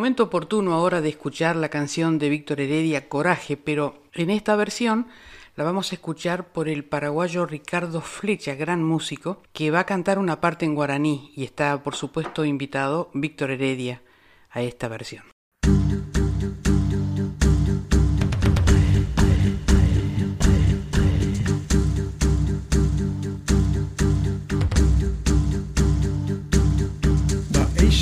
[0.03, 5.07] Momento oportuno ahora de escuchar la canción de Víctor Heredia Coraje, pero en esta versión
[5.55, 10.19] la vamos a escuchar por el paraguayo Ricardo Flecha, gran músico, que va a cantar
[10.19, 14.03] una parte en guaraní y está por supuesto invitado Víctor Heredia
[14.51, 15.32] a esta versión.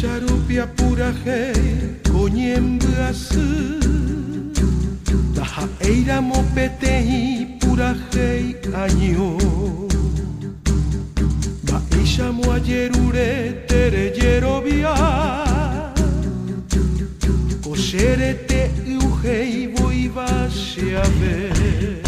[0.01, 3.49] Sharupia pura hei konyembrasu
[5.37, 9.37] Daha eira mopetei pura hei año.
[11.69, 14.95] Ba isha mo ayerure tere yerovia
[17.63, 18.71] Kosherete
[19.05, 22.01] uhei voiva se a ver.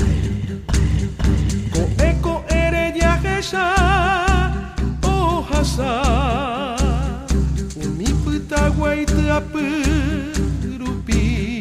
[1.74, 3.66] Ko eko ere yahesa
[5.04, 6.61] oh hasa
[8.92, 9.06] Taguai
[10.78, 11.60] rupi.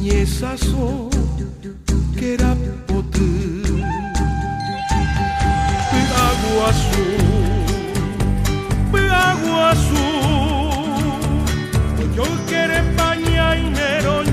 [0.00, 1.10] Nyesa so
[2.18, 3.28] Kera potu
[5.90, 7.04] Peaguaçu
[8.92, 10.06] Peaguaçu
[12.16, 14.27] Yo quere paña inero ñane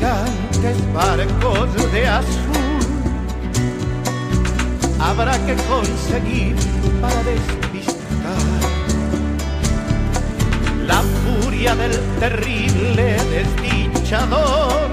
[0.00, 2.80] gigantes barcos de azul.
[4.98, 6.56] Habrá que conseguir
[7.00, 8.60] para despistar
[10.86, 14.88] la furia del terrible desdichador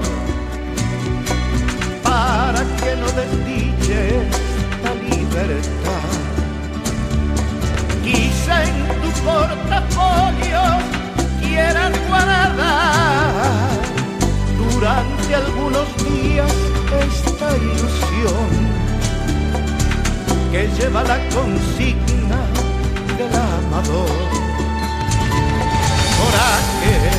[2.02, 6.08] para que no desdiche esta libertad.
[8.04, 10.60] Quizá en tu portafolio
[11.40, 13.47] quieras guardar
[14.78, 16.52] durante algunos días
[17.04, 18.48] esta ilusión
[20.52, 22.40] que lleva la consigna
[23.16, 24.08] del amador.
[26.18, 27.17] Coraje,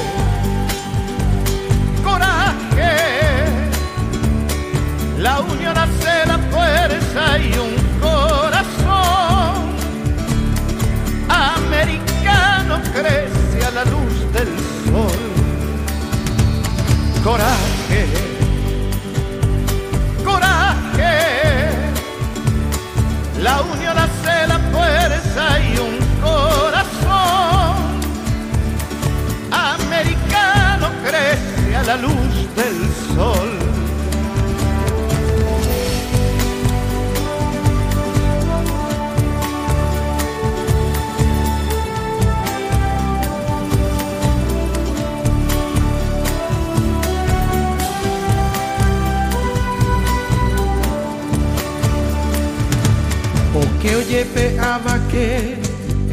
[54.19, 55.57] que oye peaba que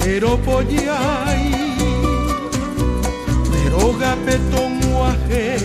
[0.06, 1.50] ero pollai
[3.52, 5.56] pero gapetón muaje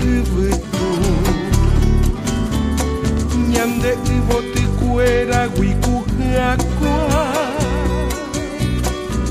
[0.00, 0.90] ibutu
[3.50, 6.04] ñande iboti kuera wiku
[6.36, 6.98] hakwa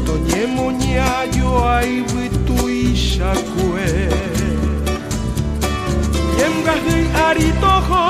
[0.06, 4.10] toñemo ñayo ai witu ishakue
[6.40, 8.06] yemgahi aritojo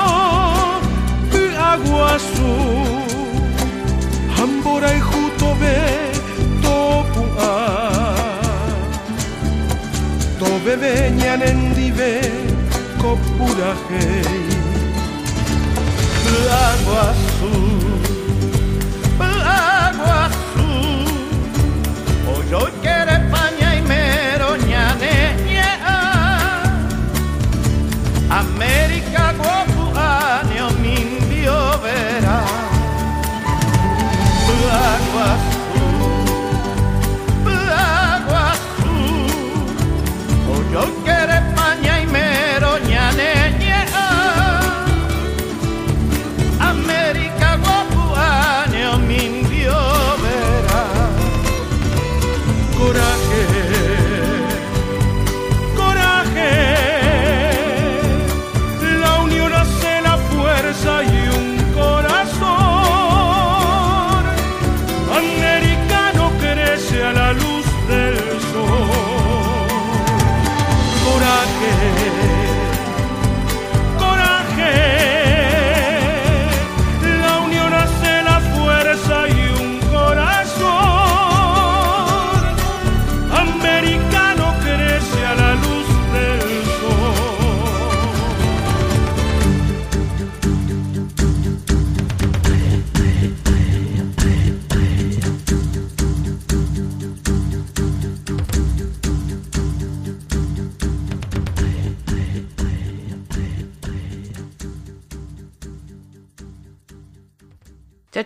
[1.72, 2.91] aguasu
[5.42, 5.76] Jutobe
[6.62, 8.14] topua
[10.38, 12.20] Tobe beñan endibe
[13.00, 14.62] kopura hei
[16.48, 18.00] Lago azul,
[19.18, 21.06] lago azul.
[22.34, 25.16] Oyo quiere paña y meroñane
[28.30, 32.71] América guapu año mimbio verá
[34.68, 35.51] agua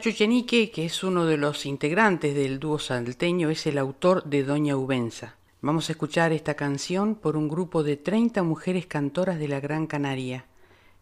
[0.06, 4.44] Chacho Chenique, que es uno de los integrantes del dúo salteño, es el autor de
[4.44, 5.34] Doña Ubenza.
[5.60, 9.88] Vamos a escuchar esta canción por un grupo de 30 mujeres cantoras de la Gran
[9.88, 10.46] Canaria.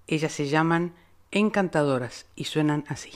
[0.07, 0.95] Ellas se llaman
[1.33, 3.11] Encantadoras y suenan así.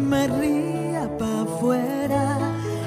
[0.00, 2.38] Me ría pa' afuera.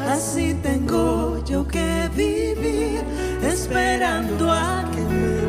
[0.09, 3.03] Así tengo yo que vivir
[3.41, 5.42] esperando a que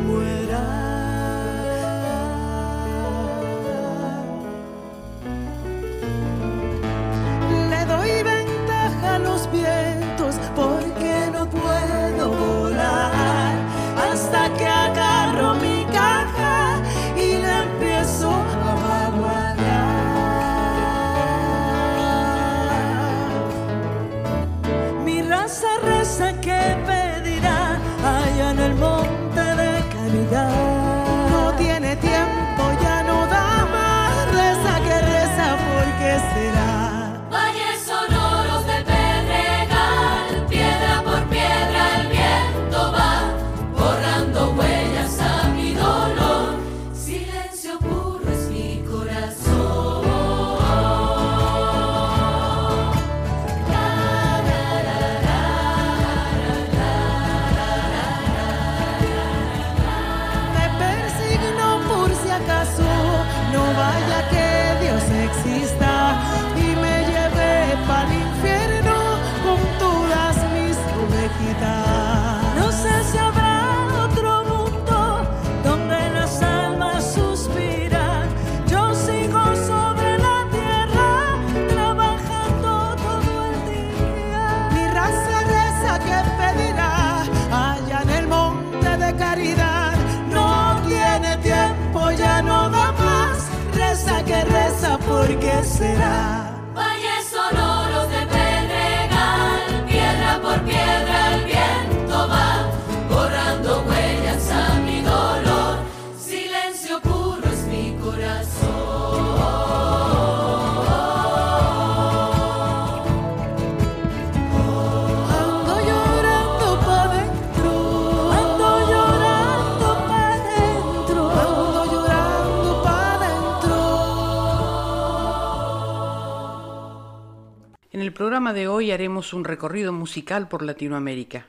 [128.24, 131.44] programa de hoy haremos un recorrido musical por Latinoamérica.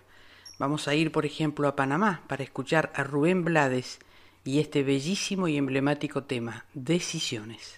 [0.59, 3.99] Vamos a ir, por ejemplo, a Panamá para escuchar a Rubén Blades
[4.43, 7.75] y este bellísimo y emblemático tema, Decisiones.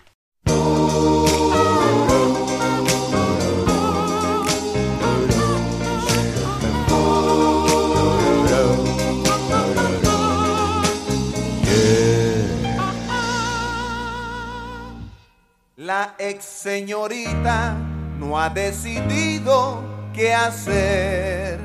[15.75, 17.86] La ex señorita
[18.19, 21.59] no ha decidido qué hacer.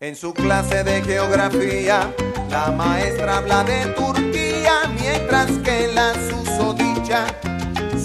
[0.00, 2.12] En su clase de geografía,
[2.50, 7.26] la maestra habla de Turquía, mientras que la susodicha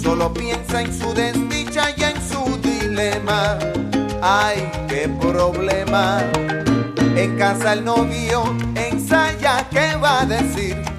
[0.02, 3.60] solo piensa en su desdicha y en su dilema.
[4.22, 6.22] Ay, qué problema.
[7.16, 8.44] En casa el novio
[8.76, 10.99] ensaya qué va a decir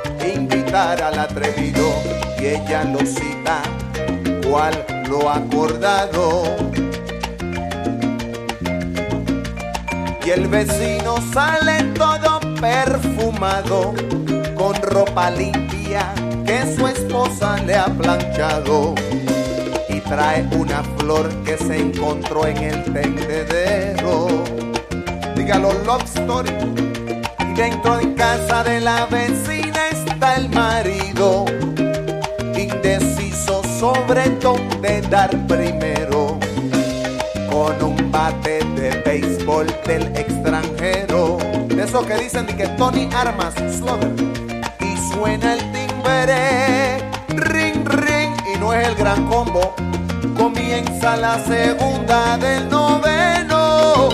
[0.73, 1.93] al atrevido
[2.39, 3.61] y ella lo cita
[4.47, 6.43] cual lo acordado.
[10.25, 13.93] Y el vecino sale todo perfumado
[14.55, 16.13] con ropa limpia
[16.45, 18.95] que su esposa le ha planchado
[19.89, 24.27] y trae una flor que se encontró en el tendedero.
[25.35, 26.51] Dígalo, love story.
[27.39, 29.60] Y dentro de casa de la vecina
[30.35, 31.45] el marido,
[32.57, 36.37] indeciso sobre dónde dar primero,
[37.49, 41.37] con un bate de béisbol del extranjero.
[41.67, 44.13] De eso que dicen que Tony Armas, Slugger,
[44.79, 46.97] y suena el timbre,
[47.29, 49.73] ring, ring, y no es el gran combo.
[50.37, 54.09] Comienza la segunda del noveno.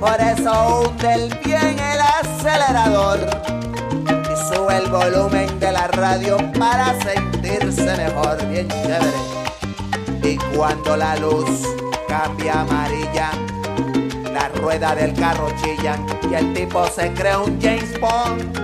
[0.00, 3.18] Por eso hunde el bien el acelerador
[4.08, 9.12] y sube el volumen de la radio para sentirse mejor, bien chévere.
[10.22, 11.66] Y cuando la luz
[12.08, 13.30] cambia amarilla,
[14.32, 18.56] la rueda del carro chillan y el tipo se cree un James Bond.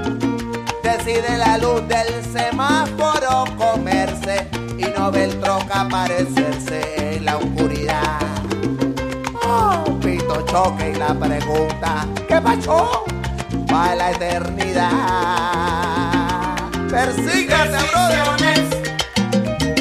[0.83, 8.32] Decide la luz del semáforo comerse y no ve el troca aparecerse en la oscuridad.
[10.53, 13.07] Choque y la pregunta, ¿qué pasó?
[13.73, 14.91] Va la eternidad.
[16.91, 18.61] Persígase, brother.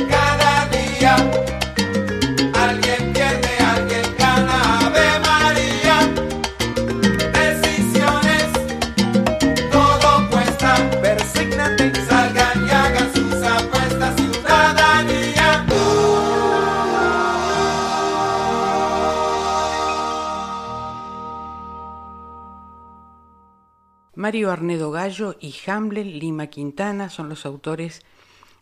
[0.10, 1.41] Cada día.
[24.32, 28.02] Mario Arnedo Gallo y Hamlet Lima Quintana son los autores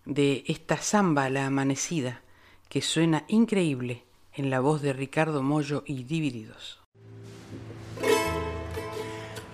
[0.04, 2.24] de esta samba La Amanecida,
[2.70, 4.04] que suena increíble
[4.34, 6.80] en la voz de Ricardo Mollo y Divididos.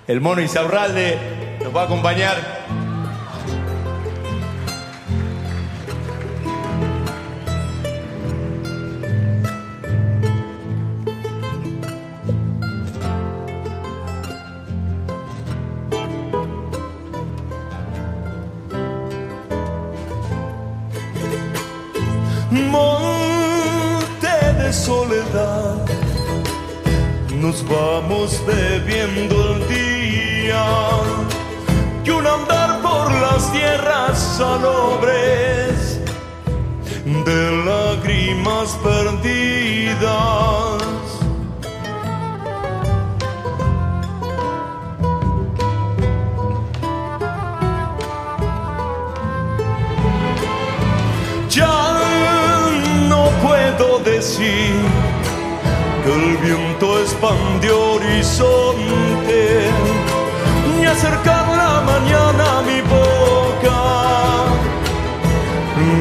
[0.07, 1.19] El mono Isaurralde
[1.61, 2.74] nos va a acompañar.
[24.75, 25.85] Soledad,
[27.33, 30.65] nos vamos bebiendo el día
[32.03, 35.99] y un andar por las tierras salobres
[37.05, 40.15] de lágrimas perdidas.
[54.17, 59.69] Que el viento expandió horizonte,
[60.77, 63.81] ni acercar la mañana a mi boca,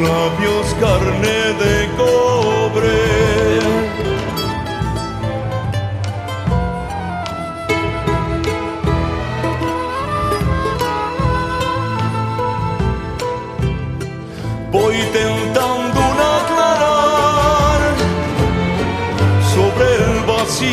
[0.06, 3.24] labios carne de cobre.
[14.70, 15.73] Voy tentando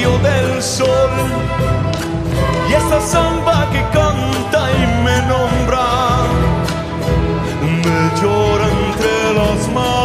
[0.02, 1.10] vacío del sol.
[2.70, 5.88] Y esta samba que canta y me nombra,
[7.62, 10.01] me llora entre las manos.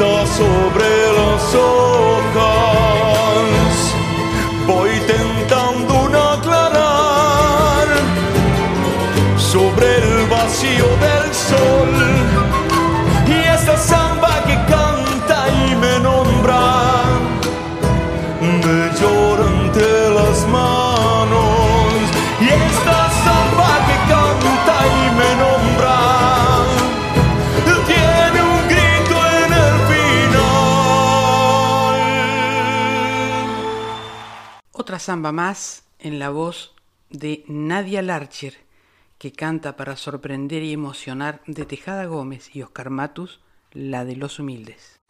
[0.00, 2.69] Canta sobre las hojas.
[35.10, 36.72] Samba más en la voz
[37.10, 38.54] de Nadia Larcher,
[39.18, 43.40] que canta para sorprender y emocionar de Tejada Gómez y Oscar Matus,
[43.72, 45.00] la de los humildes.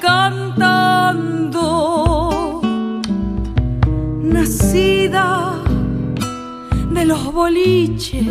[0.00, 1.60] Cantando.
[4.22, 5.54] Nacida
[6.90, 8.26] de los boliches,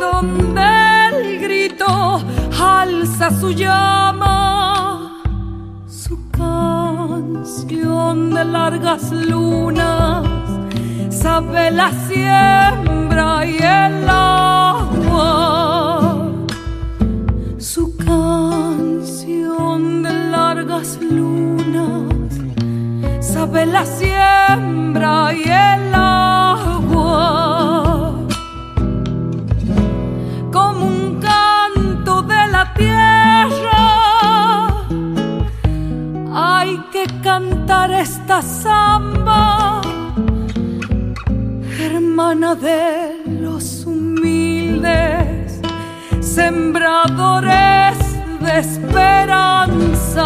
[0.00, 0.62] donde
[1.08, 2.20] el grito
[2.60, 5.22] alza su llama,
[5.86, 10.26] su canción de largas lunas,
[11.10, 15.63] sabe la siembra y el agua
[23.54, 27.34] sabe la siembra y el agua.
[30.52, 33.86] Como un canto de la tierra
[36.34, 39.80] hay que cantar esta samba
[41.78, 45.60] hermana de los humildes
[46.20, 47.98] sembradores
[48.40, 50.24] de esperanza,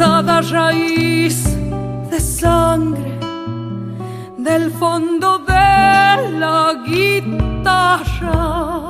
[0.00, 1.44] alzada raíz
[2.10, 3.18] de sangre
[4.38, 8.89] del fondo de la guitarra.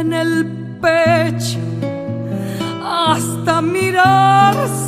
[0.00, 0.46] En el
[0.80, 1.58] pecho
[2.84, 4.85] hasta mirarse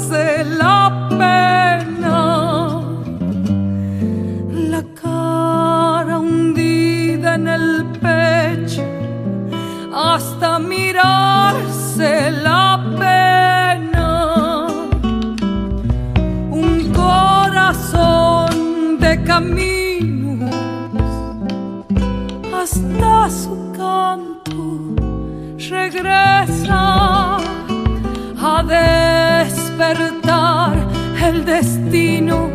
[31.28, 32.50] el destino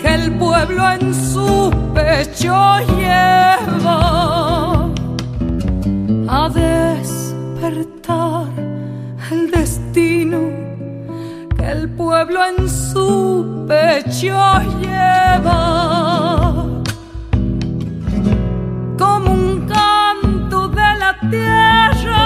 [0.00, 2.54] que el pueblo en su pecho
[2.96, 3.98] lleva.
[6.26, 8.46] A despertar
[9.30, 10.40] el destino
[11.56, 14.38] que el pueblo en su pecho
[14.80, 15.60] lleva.
[18.98, 22.24] Como un canto de la tierra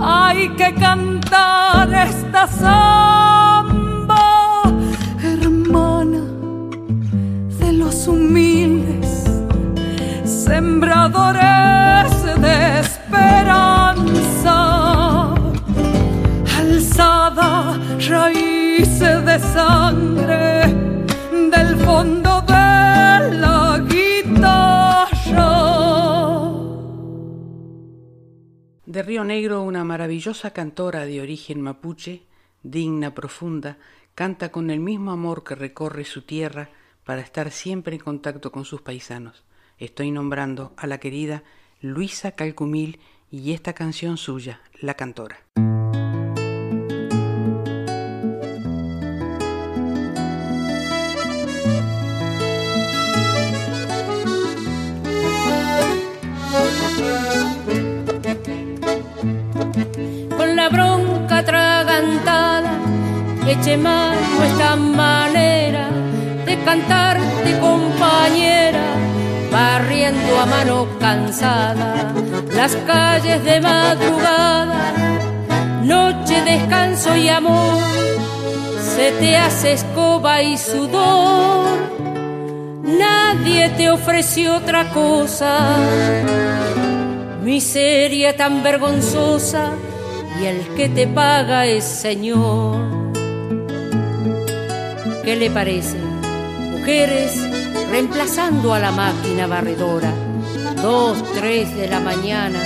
[0.00, 3.17] hay que cantar esta samba
[28.98, 32.22] De Río Negro, una maravillosa cantora de origen mapuche,
[32.64, 33.78] digna, profunda,
[34.16, 36.70] canta con el mismo amor que recorre su tierra
[37.04, 39.44] para estar siempre en contacto con sus paisanos.
[39.78, 41.44] Estoy nombrando a la querida
[41.80, 42.98] Luisa Calcumil
[43.30, 45.44] y esta canción suya, La Cantora.
[63.50, 65.88] Eche mano esta manera
[66.44, 68.84] de cantarte compañera
[69.50, 72.12] barriendo a mano cansada
[72.54, 74.92] las calles de madrugada,
[75.82, 77.78] noche, descanso y amor,
[78.94, 81.78] se te hace escoba y sudor,
[82.82, 85.76] nadie te ofreció otra cosa,
[87.42, 89.72] miseria tan vergonzosa
[90.40, 92.98] y el que te paga es Señor.
[95.28, 95.98] ¿Qué le parece?
[96.72, 97.38] Mujeres
[97.90, 100.10] reemplazando a la máquina barredora.
[100.80, 102.58] Dos, tres de la mañana.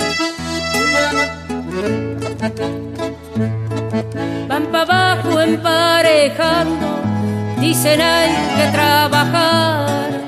[4.47, 7.01] Van para abajo emparejando,
[7.59, 10.21] dicen hay que trabajar.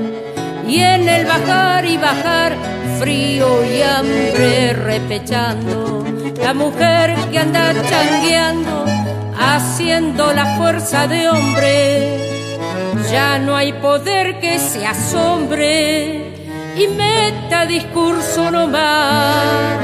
[0.67, 2.57] Y en el bajar y bajar,
[2.99, 6.05] frío y hambre repechando.
[6.41, 8.85] La mujer que anda changueando,
[9.39, 12.35] haciendo la fuerza de hombre
[13.11, 16.33] ya no hay poder que se asombre
[16.77, 19.79] y meta discurso no más.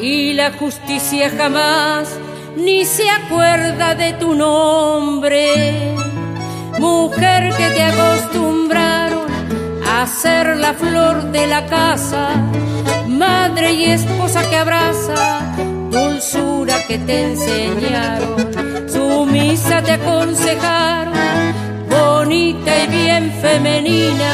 [0.00, 2.08] Y la justicia jamás
[2.56, 5.94] ni se acuerda de tu nombre.
[6.78, 8.49] Mujer que te acostumbraron
[10.06, 12.30] ser la flor de la casa,
[13.08, 15.40] madre y esposa que abraza,
[15.90, 21.00] dulzura que te enseñaron, sumisa te aconsejaron
[21.90, 24.32] bonita y bien femenina.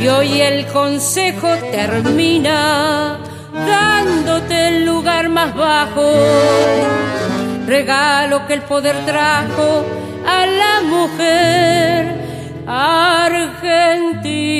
[0.00, 3.18] Y hoy el consejo termina
[3.52, 6.12] dándote el lugar más bajo.
[7.66, 9.84] Regalo que el poder trajo
[10.26, 12.33] a la mujer
[12.66, 14.54] argentina.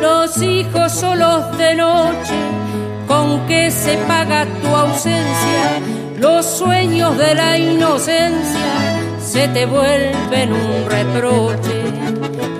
[0.00, 2.34] Los hijos solos de noche,
[3.06, 5.80] con que se paga tu ausencia,
[6.18, 8.99] los sueños de la inocencia
[9.30, 11.84] se te vuelven un reproche,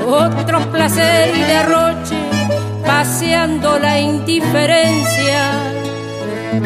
[0.06, 2.14] otros placer y derroche,
[2.86, 5.50] paseando la indiferencia,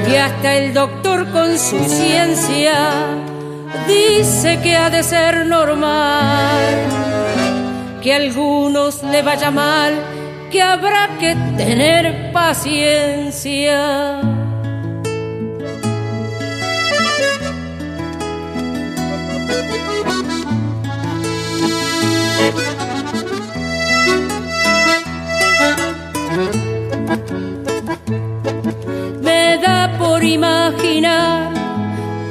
[0.07, 2.75] y hasta el doctor con su ciencia
[3.89, 6.75] dice que ha de ser normal
[8.03, 9.95] que a algunos le vaya mal,
[10.53, 14.21] que habrá que tener paciencia.
[29.23, 31.53] Me da por imaginar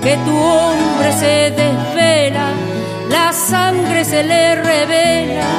[0.04, 2.48] que tu hombre se desvela,
[3.10, 5.52] la sangre se le revela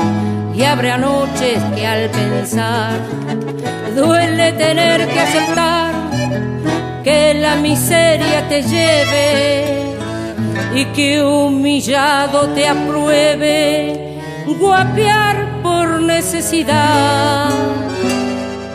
[0.55, 2.98] y habrá noches que al pensar
[3.96, 5.92] duele tener que aceptar
[7.02, 9.94] que la miseria te lleve
[10.74, 14.03] y que humillado te apruebe
[14.47, 17.51] guapear por necesidad,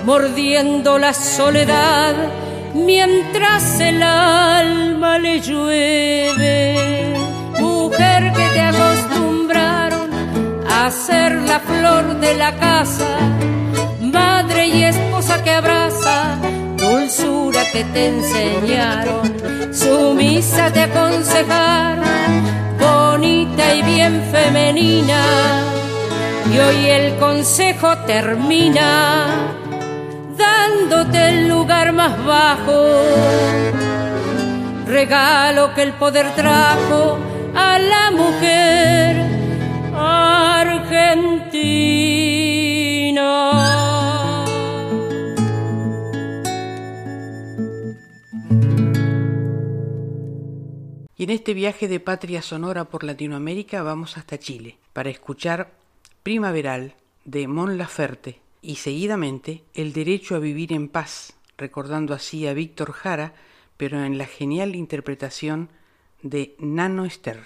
[0.06, 2.16] mordiendo la soledad
[2.74, 7.16] mientras el alma le llueve.
[7.60, 8.60] Mujer que te
[10.92, 13.08] ser la flor de la casa,
[14.02, 16.38] madre y esposa que abraza,
[17.74, 22.04] que te enseñaron, sumisa te aconsejaron,
[22.80, 25.64] bonita y bien femenina.
[26.54, 29.26] Y hoy el consejo termina
[30.38, 32.86] dándote el lugar más bajo,
[34.86, 37.18] regalo que el poder trajo
[37.56, 39.16] a la mujer
[39.96, 41.00] Argentina.
[51.20, 55.74] Y en este viaje de patria sonora por Latinoamérica vamos hasta Chile para escuchar
[56.24, 56.96] Primaveral
[57.26, 62.94] de Mon Laferte y seguidamente El derecho a vivir en paz, recordando así a Víctor
[62.94, 63.34] Jara,
[63.76, 65.68] pero en la genial interpretación
[66.24, 67.44] de Nano Esther.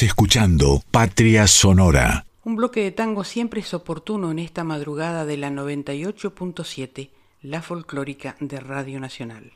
[0.00, 2.24] Escuchando Patria Sonora.
[2.44, 7.10] Un bloque de tango siempre es oportuno en esta madrugada de la 98.7,
[7.42, 9.52] la folclórica de Radio Nacional.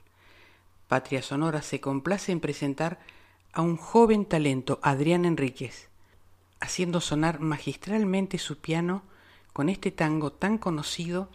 [0.88, 3.00] Patria Sonora se complace en presentar
[3.54, 5.88] a un joven talento, Adrián Enríquez,
[6.60, 9.04] haciendo sonar magistralmente su piano
[9.54, 11.30] con este tango tan conocido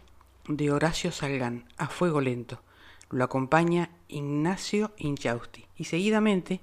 [0.48, 2.62] de Horacio Salgán, a fuego lento.
[3.10, 5.66] Lo acompaña Ignacio Inchausti.
[5.76, 6.62] Y seguidamente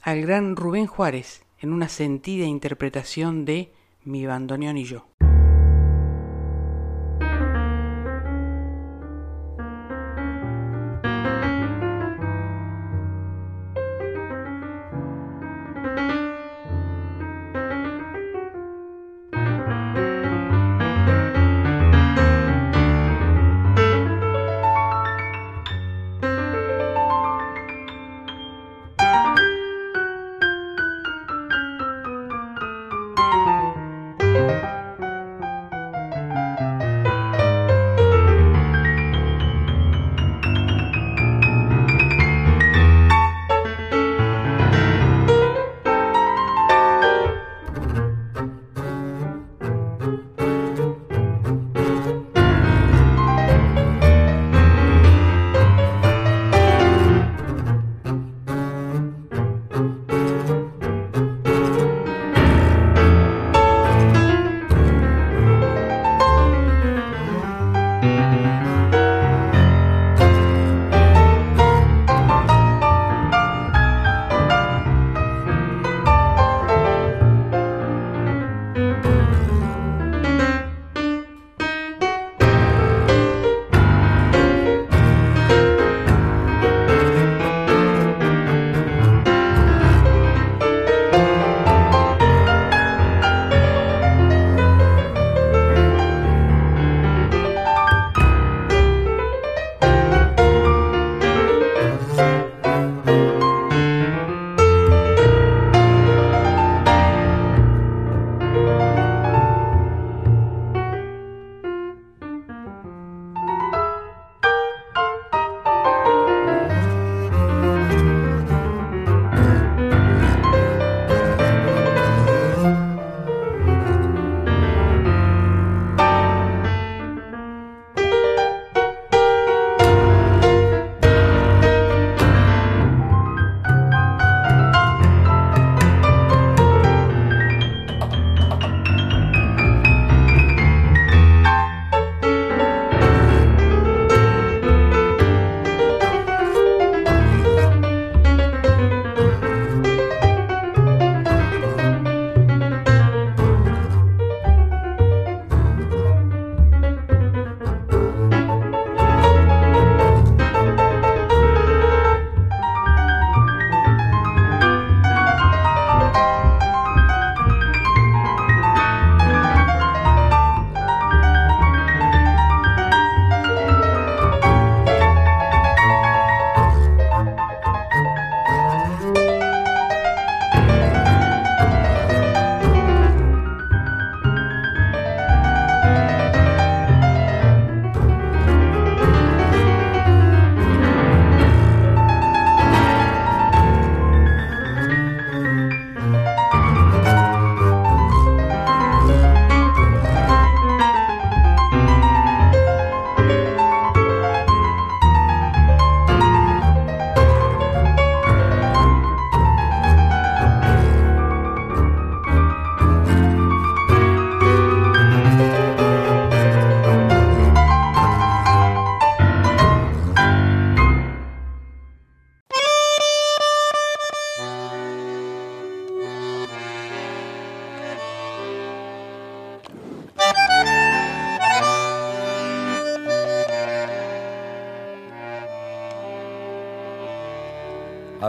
[0.00, 3.72] al gran Rubén Juárez, en una sentida interpretación de
[4.04, 5.06] mi bandoneón y yo.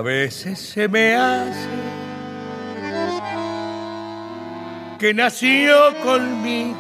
[0.03, 1.69] Veces se me hace
[4.99, 6.77] que nació conmigo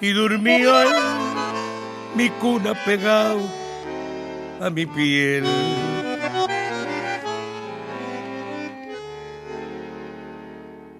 [0.00, 0.88] y durmió en
[2.14, 3.40] mi cuna pegado
[4.60, 5.44] a mi piel.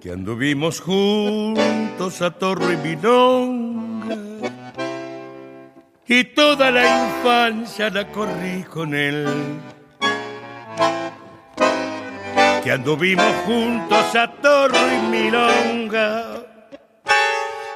[0.01, 2.77] Que anduvimos juntos a Torre y
[6.07, 9.27] y toda la infancia la corrí con él.
[12.63, 16.43] Que anduvimos juntos a Torre y Milonga,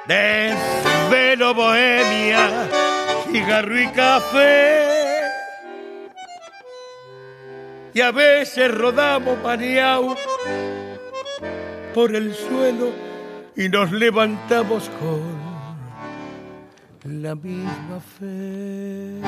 [0.07, 2.67] desvelo bohemia,
[3.31, 4.87] cigarro y café.
[7.93, 10.17] Y a veces rodamos paneados
[11.93, 12.93] por el suelo
[13.55, 15.40] y nos levantamos con
[17.03, 19.21] la misma fe.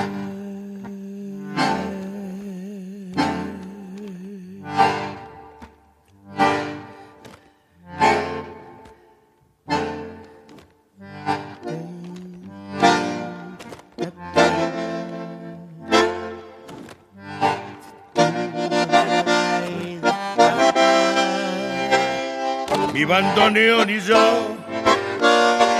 [22.93, 24.55] Mi bandoneón y yo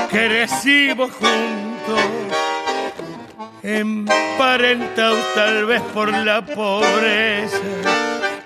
[0.10, 1.63] crecimos juntos,
[3.64, 7.58] emparentados tal vez por la pobreza.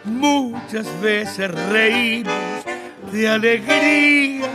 [0.03, 2.33] Muchas veces reímos
[3.11, 4.47] de alegría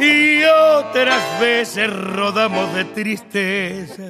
[0.00, 4.02] y otras veces rodamos de tristeza.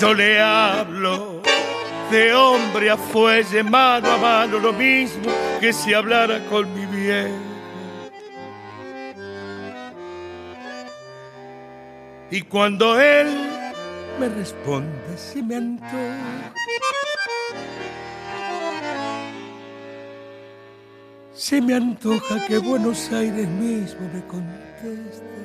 [0.00, 1.42] Yo le hablo
[2.10, 5.30] de hombre a fuelle, mano a mano, lo mismo
[5.60, 7.47] que si hablara con mi bien.
[12.30, 13.26] Y cuando él
[14.20, 16.52] me responde, si me antoja,
[21.32, 25.38] se me antoja que Buenos Aires mismo me conteste.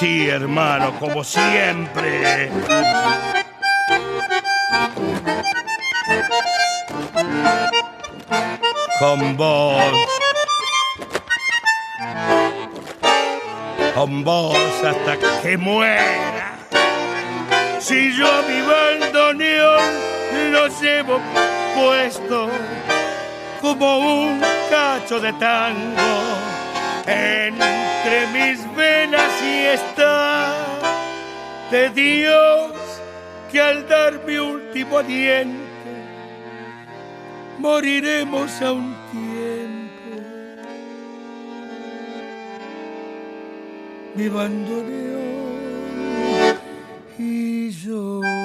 [0.00, 2.50] Sí, hermano, como siempre.
[8.98, 9.92] Con vos.
[13.94, 16.56] Con vos hasta que muera.
[17.78, 19.82] Si yo mi bandoneón
[20.50, 21.20] lo llevo
[21.76, 22.48] puesto
[23.60, 24.40] como un
[24.70, 26.39] cacho de tango
[27.10, 30.54] entre mis venas y está
[31.70, 32.72] de Dios
[33.50, 35.70] que al dar mi último aliento
[37.58, 39.90] moriremos a un tiempo.
[44.14, 45.20] Mi bandoneón
[47.18, 48.39] y yo.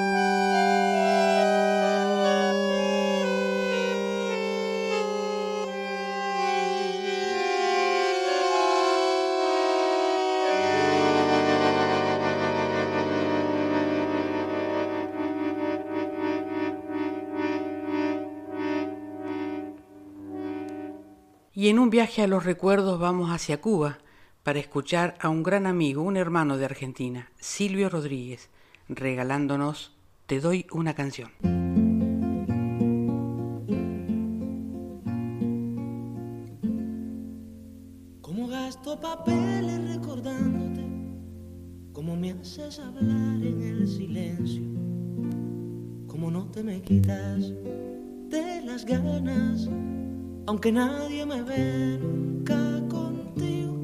[21.58, 23.96] Y en un viaje a los recuerdos vamos hacia Cuba
[24.42, 28.50] para escuchar a un gran amigo, un hermano de Argentina, Silvio Rodríguez,
[28.90, 29.96] regalándonos
[30.26, 31.30] Te doy una canción.
[38.20, 40.84] Como gasto papeles recordándote,
[41.94, 44.62] como me haces hablar en el silencio,
[46.06, 47.50] como no te me quitas
[48.28, 49.70] de las ganas
[50.46, 52.56] aunque nadie me ve nunca
[52.88, 53.74] contigo.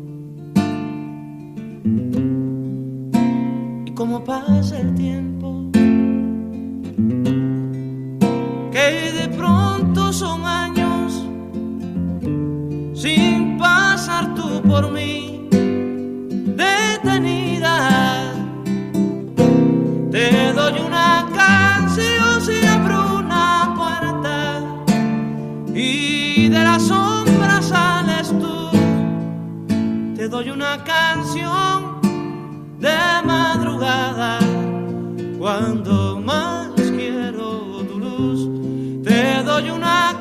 [3.84, 5.70] Y como pasa el tiempo,
[8.70, 11.26] que de pronto son años
[12.94, 15.31] sin pasar tú por mí
[26.52, 28.70] de la sombra sales tú.
[30.14, 32.00] Te doy una canción
[32.78, 34.38] de madrugada
[35.38, 38.40] cuando más quiero tu luz.
[39.02, 40.20] Te doy una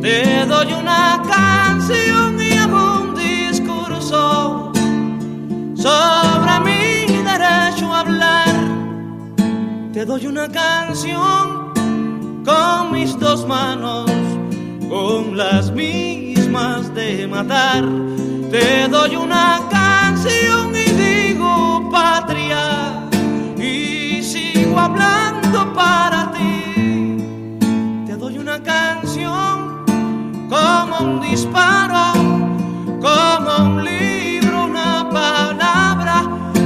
[0.00, 4.72] Te doy una canción y hago un discurso
[5.74, 8.54] sobre mi derecho a hablar.
[9.92, 11.74] Te doy una canción
[12.46, 14.10] con mis dos manos,
[14.88, 17.84] con las mismas de matar.
[18.50, 23.06] Te doy una canción y digo patria
[23.58, 26.59] y sigo hablando para ti.
[30.50, 32.12] Como un disparo,
[33.00, 36.22] como un libro, una palabra,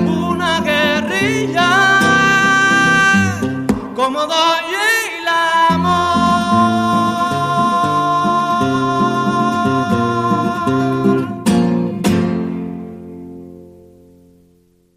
[0.06, 1.68] una guerrilla,
[3.94, 4.64] como doy
[5.20, 5.28] el
[5.68, 6.14] amor.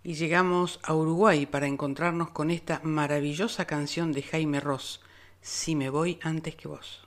[0.02, 5.02] Y llegamos a Uruguay para encontrarnos con esta maravillosa canción de Jaime Ross,
[5.42, 7.06] Si me voy antes que vos.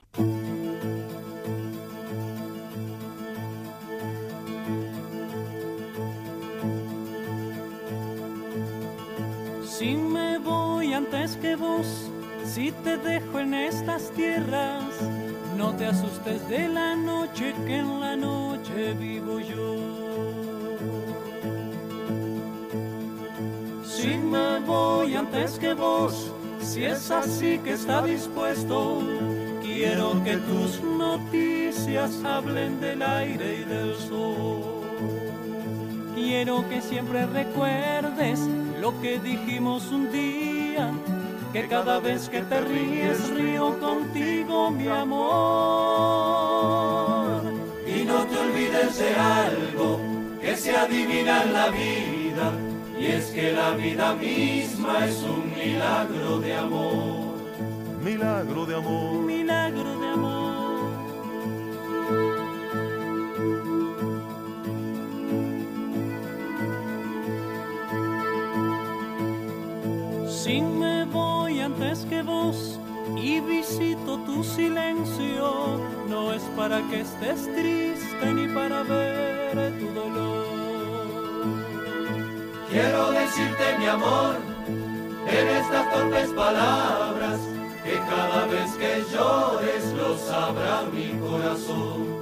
[9.81, 11.87] Si me voy antes que vos,
[12.45, 14.83] si te dejo en estas tierras,
[15.57, 19.77] no te asustes de la noche que en la noche vivo yo.
[23.83, 26.31] Si me voy antes que vos,
[26.61, 29.01] si es así que está dispuesto,
[29.63, 34.61] quiero que tus noticias hablen del aire y del sol.
[36.13, 38.47] Quiero que siempre recuerdes
[38.81, 40.91] lo que dijimos un día,
[41.53, 45.21] que cada vez que te ríes río contigo, mi amor.
[47.85, 49.99] Y no te olvides de algo
[50.41, 52.53] que se adivina en la vida,
[52.99, 57.35] y es que la vida misma es un milagro de amor.
[58.03, 59.13] Milagro de amor.
[59.21, 60.40] Milagro de amor.
[70.43, 72.79] Si me voy antes que vos
[73.15, 81.45] y visito tu silencio, no es para que estés triste ni para ver tu dolor.
[82.71, 84.37] Quiero decirte mi amor
[85.27, 87.39] en estas torpes palabras,
[87.83, 92.17] que cada vez que llores lo sabrá mi corazón.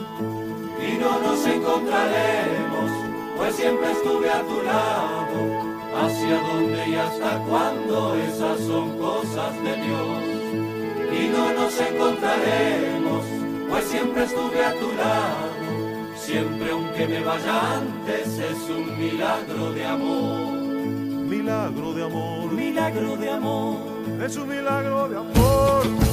[0.86, 2.92] Y no nos encontraremos,
[3.38, 9.76] pues siempre estuve a tu lado hacia dónde y hasta cuándo, esas son cosas de
[9.76, 10.24] Dios.
[11.12, 13.26] Y no nos encontraremos,
[13.70, 19.86] pues siempre estuve a tu lado, siempre aunque me vaya antes, es un milagro de
[19.86, 20.60] amor.
[21.30, 22.52] Milagro de amor.
[22.52, 23.78] Milagro de amor.
[24.24, 26.09] Es un milagro de amor.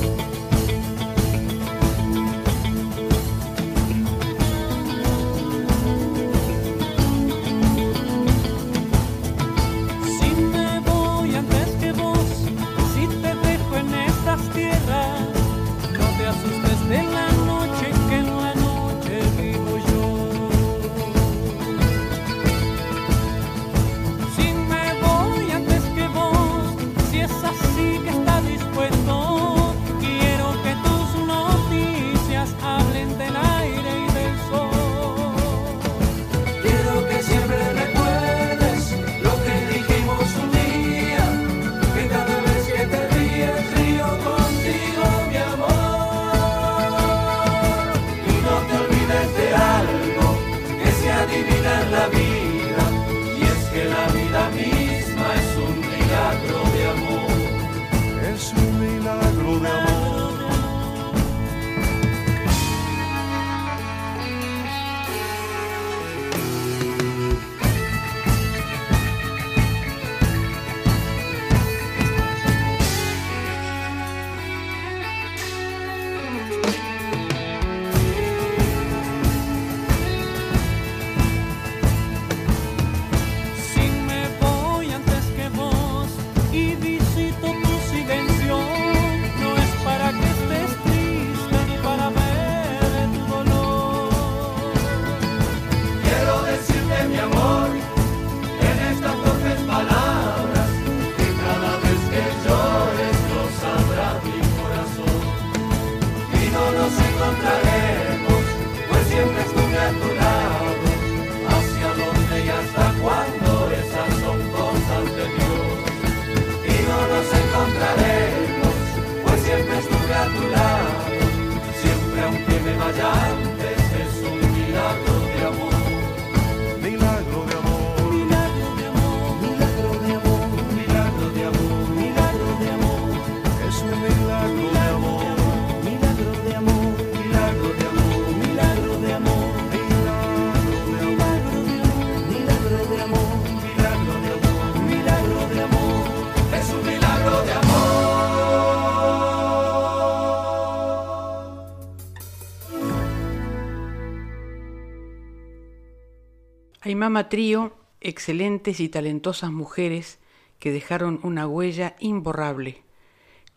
[156.86, 160.20] Aymama Trío, excelentes y talentosas mujeres
[160.60, 162.84] que dejaron una huella imborrable,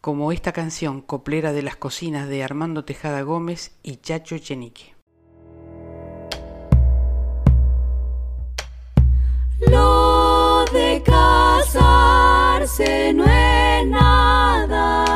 [0.02, 4.96] como esta canción coplera de las cocinas de Armando Tejada Gómez y Chacho Chenique.
[9.60, 11.04] Lo de
[13.14, 15.09] no es nada.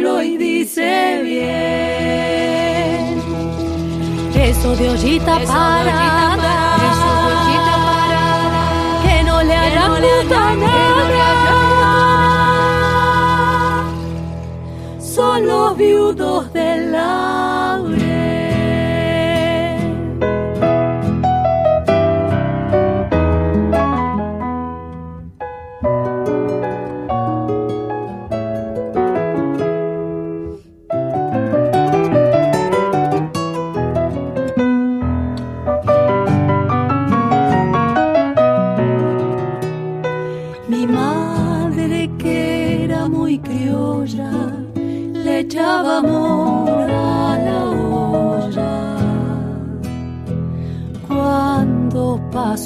[0.00, 1.50] Pueblo y dice bien.
[4.34, 6.76] Eso de ollita parada.
[6.90, 8.62] Eso de ollita parada.
[9.02, 10.78] Que no le hará puta nada.
[14.98, 17.39] Son los viudos del laurel.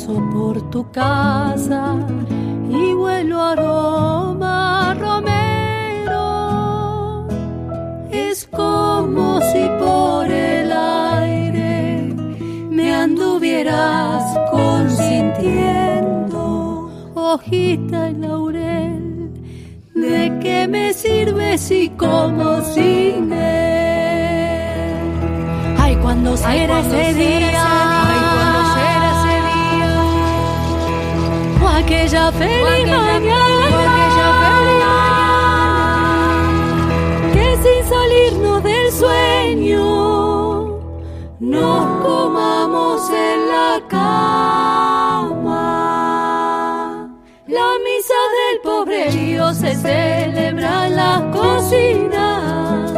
[0.05, 1.95] Paso por tu casa
[2.69, 6.19] y huelo aroma romero,
[8.11, 12.15] es como si por el aire
[12.71, 19.31] me anduvieras consintiendo, hojita y laurel.
[19.95, 24.99] ¿De qué me sirve si como sin él?
[25.79, 28.14] Ay, cuando será ese día,
[31.85, 33.69] aquella feliz mañana,
[37.33, 39.83] que sin salirnos del sueño,
[41.41, 45.61] nos comamos en la cama.
[47.47, 52.93] La misa del pobrerío se celebra en las cocinas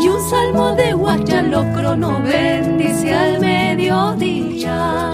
[0.00, 5.08] y un salmo de Huachalocro bendice al mediodía.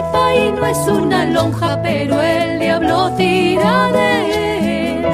[0.00, 5.04] El país no es una lonja, pero el diablo tira de él,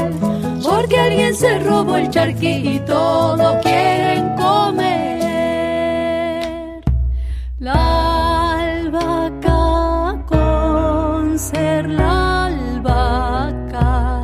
[0.63, 4.95] porque alguien se robó el charqui y todos quieren comer.
[7.59, 14.21] La albahaca con ser la albahaca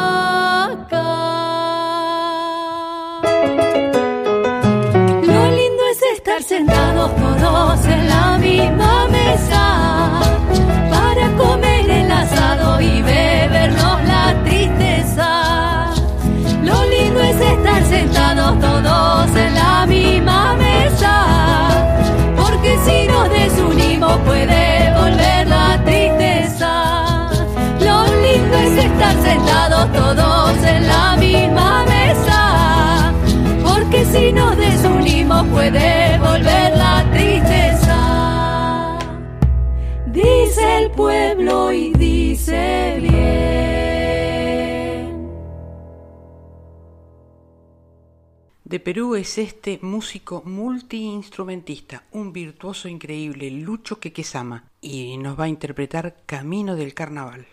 [6.57, 10.19] Sentados todos en la misma mesa
[10.91, 15.89] para comer el asado y bebernos la tristeza.
[16.61, 21.15] Lo lindo es estar sentados todos en la misma mesa,
[22.37, 26.71] porque si nos desunimos puede volver la tristeza.
[27.79, 31.92] Lo lindo es estar sentados todos en la misma mesa,
[34.13, 38.99] si nos desunimos puede volver la tristeza.
[40.07, 43.23] Dice el pueblo y dice bien.
[48.63, 55.47] De Perú es este músico multiinstrumentista, un virtuoso increíble, Lucho Quequesama, y nos va a
[55.49, 57.47] interpretar Camino del Carnaval.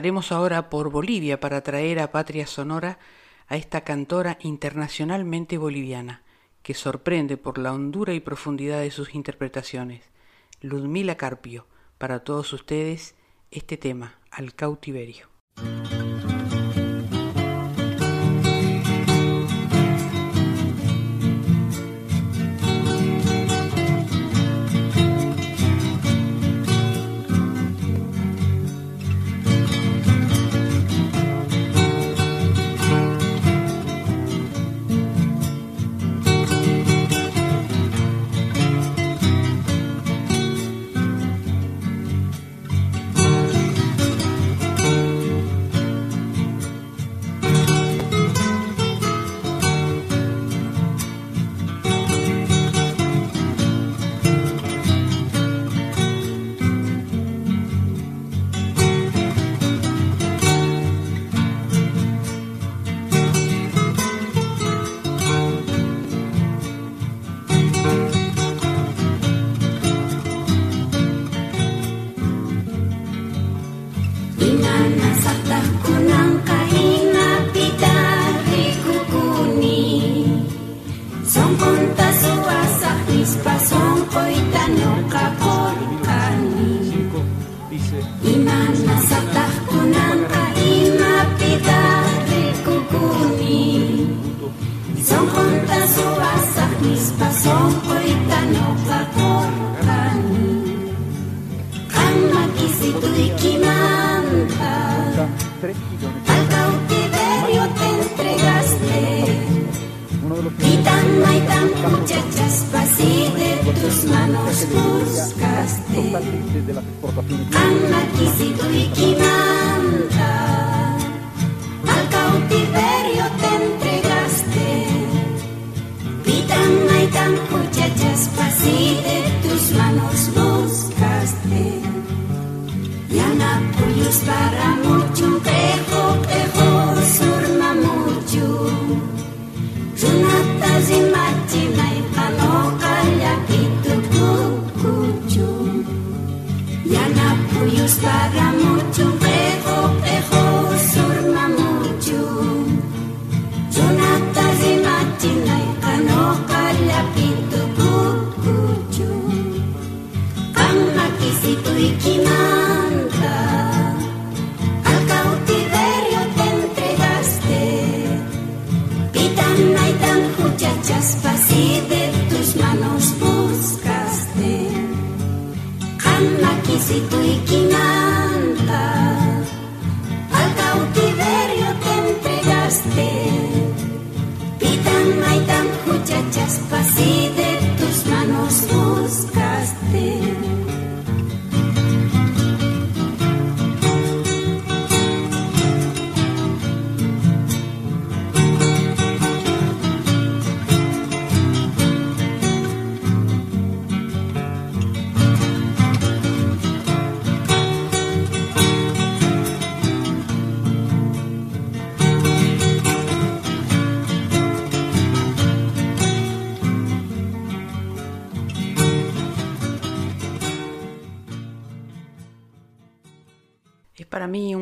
[0.00, 2.98] Pasaremos ahora por Bolivia para traer a Patria Sonora
[3.48, 6.22] a esta cantora internacionalmente boliviana,
[6.62, 10.08] que sorprende por la hondura y profundidad de sus interpretaciones.
[10.62, 11.66] Ludmila Carpio,
[11.98, 13.14] para todos ustedes,
[13.50, 15.28] este tema, Al cautiverio.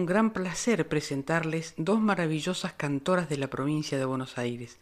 [0.08, 4.78] Gran placer presentarles dos maravillosas cantoras de la provincia de Buenos Aires.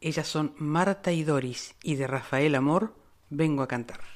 [0.00, 2.94] Ellas son Marta y Doris y de Rafael Amor
[3.28, 4.13] vengo a cantar.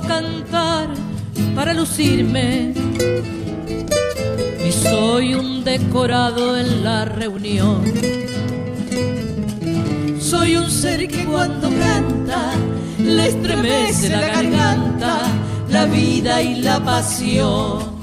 [0.00, 0.88] Cantar
[1.54, 2.72] para lucirme.
[4.66, 7.82] Y soy un decorado en la reunión.
[10.20, 12.52] Soy un ser que cuando canta
[12.98, 15.20] le estremece la garganta,
[15.70, 17.98] la vida y la pasión.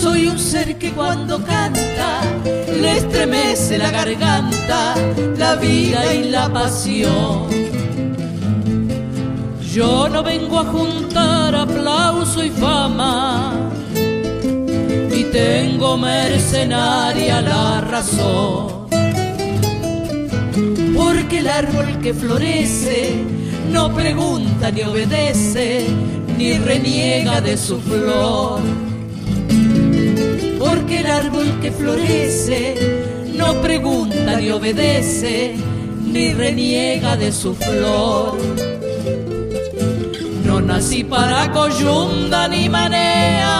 [0.00, 2.20] Soy un ser que cuando canta
[2.80, 4.94] le estremece la garganta,
[5.36, 7.69] la vida y la pasión.
[9.72, 18.88] Yo no vengo a juntar aplauso y fama, y tengo mercenaria la razón.
[20.96, 23.14] Porque el árbol que florece
[23.70, 25.86] no pregunta ni obedece,
[26.36, 28.58] ni reniega de su flor.
[30.58, 32.74] Porque el árbol que florece
[33.36, 35.54] no pregunta ni obedece,
[36.04, 38.69] ni reniega de su flor
[40.70, 43.56] nací para coyunda ni manea.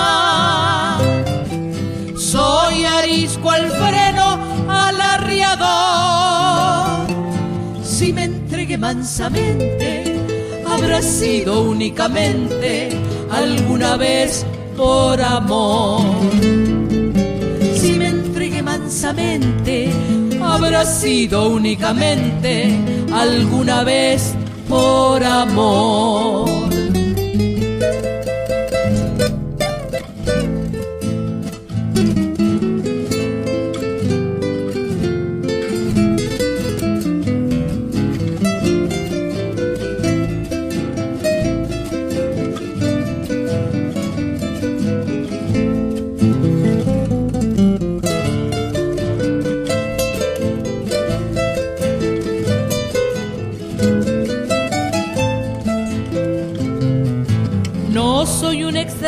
[2.17, 4.27] Soy arisco al freno,
[4.69, 7.09] al arriador.
[7.83, 9.89] Si me entregué mansamente,
[10.73, 12.71] habrá sido únicamente
[13.43, 14.47] alguna vez
[14.77, 16.03] por amor.
[17.81, 19.91] Si me entregué mansamente,
[20.41, 22.53] habrá sido únicamente
[23.13, 24.33] alguna vez
[24.69, 26.60] por amor.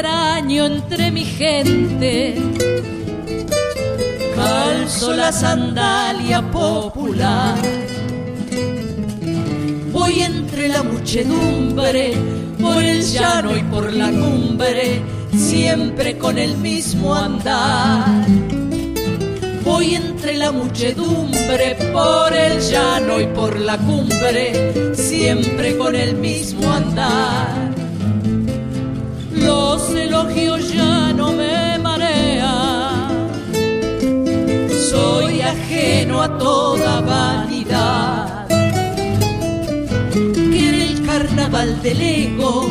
[0.04, 2.34] Entre mi gente.
[4.34, 7.56] Calzo la sandalia popular.
[9.92, 12.14] Voy entre la muchedumbre,
[12.60, 15.02] por el llano y por la cumbre,
[15.36, 18.26] siempre con el mismo andar.
[19.64, 26.72] Voy entre la muchedumbre, por el llano y por la cumbre, siempre con el mismo
[26.72, 27.71] andar
[30.30, 33.08] ya no me marean.
[34.90, 38.46] Soy ajeno a toda vanidad.
[40.08, 42.68] Que en el carnaval del ego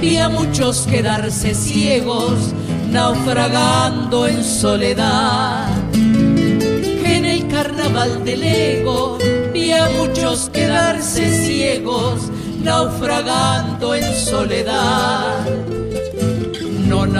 [0.00, 2.54] vi a muchos quedarse ciegos,
[2.90, 5.68] naufragando en soledad.
[5.92, 9.18] Que en el carnaval del ego
[9.52, 12.30] vi a muchos quedarse ciegos,
[12.62, 15.73] naufragando en soledad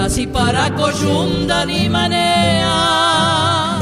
[0.05, 3.79] nací para coyunda ni manea.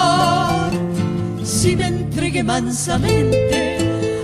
[1.44, 3.60] Si me entregué mansamente,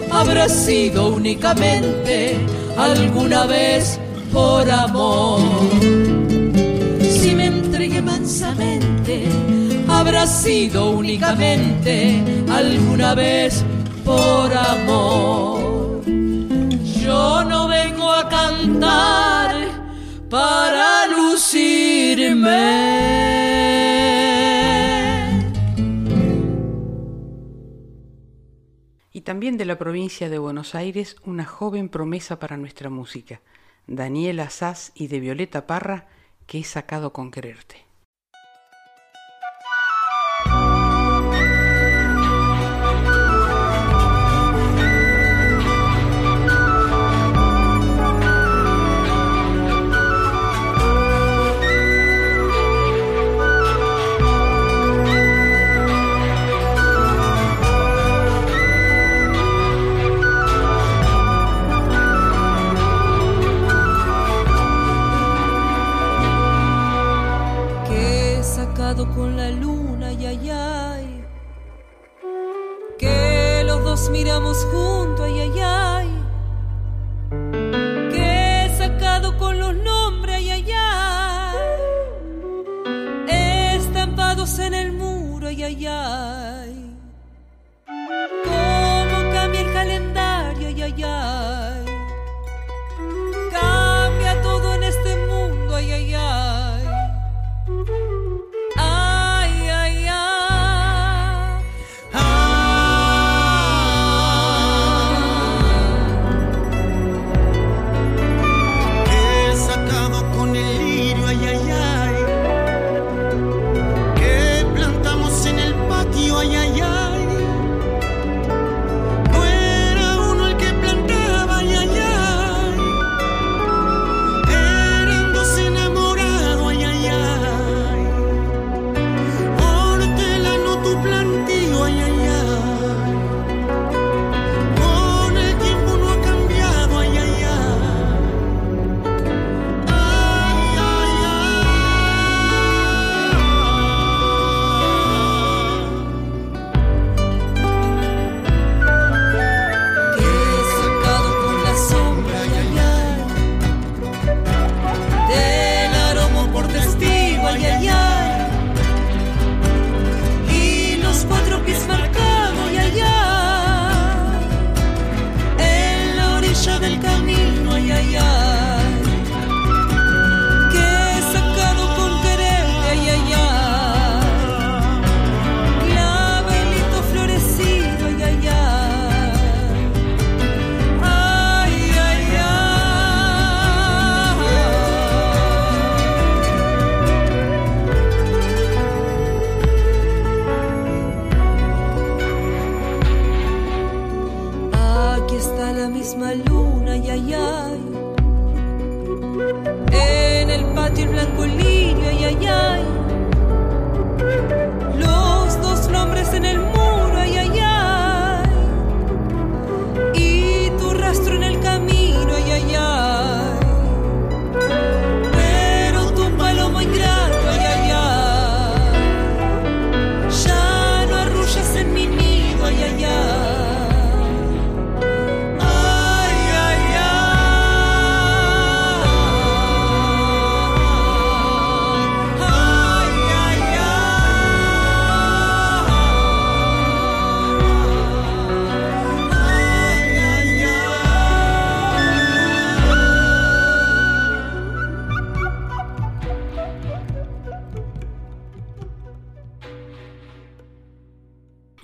[0.09, 2.37] habrá sido únicamente
[2.77, 3.99] alguna vez
[4.31, 5.41] por amor.
[7.19, 9.27] Si me entregué mansamente,
[9.89, 13.65] habrá sido únicamente alguna vez
[14.05, 15.72] por amor.
[17.03, 19.55] Yo no vengo a cantar
[20.29, 22.63] para lucirme.
[29.11, 33.41] Y también de la provincia de Buenos Aires, una joven promesa para nuestra música,
[33.85, 36.07] Daniela Sass y de Violeta Parra,
[36.47, 37.92] que he sacado con quererte.
[85.77, 86.41] yeah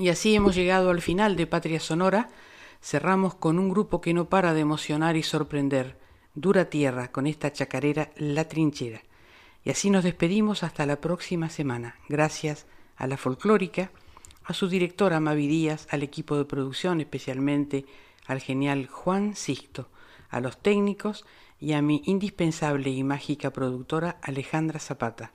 [0.09, 2.29] Y así hemos llegado al final de Patria Sonora.
[2.81, 5.99] Cerramos con un grupo que no para de emocionar y sorprender.
[6.33, 9.03] Dura Tierra con esta chacarera La Trinchera.
[9.63, 11.97] Y así nos despedimos hasta la próxima semana.
[12.09, 12.65] Gracias
[12.95, 13.91] a la folclórica,
[14.45, 17.85] a su directora Mavi Díaz, al equipo de producción, especialmente
[18.25, 19.89] al genial Juan Sixto,
[20.31, 21.23] a los técnicos
[21.59, 25.33] y a mi indispensable y mágica productora Alejandra Zapata.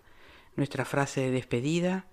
[0.57, 2.07] Nuestra frase de despedida.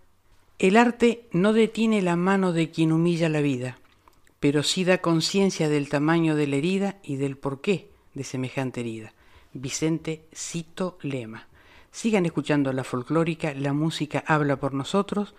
[0.61, 3.79] El arte no detiene la mano de quien humilla la vida,
[4.39, 9.11] pero sí da conciencia del tamaño de la herida y del porqué de semejante herida.
[9.53, 11.47] Vicente Cito Lema.
[11.89, 15.33] Sigan escuchando la folclórica, la música habla por nosotros.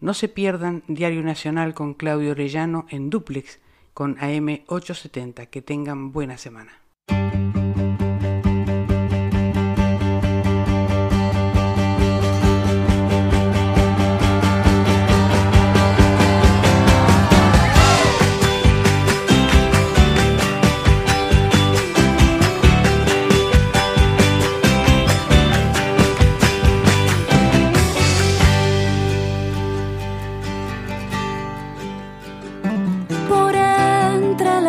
[0.00, 3.58] No se pierdan Diario Nacional con Claudio Orellano en duplex
[3.94, 5.46] con AM 870.
[5.46, 6.70] Que tengan buena semana.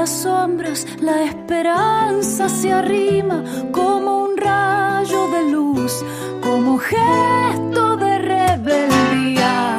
[0.09, 6.03] Entre las sombras la esperanza se arrima como un rayo de luz,
[6.41, 9.78] como gesto de rebeldía.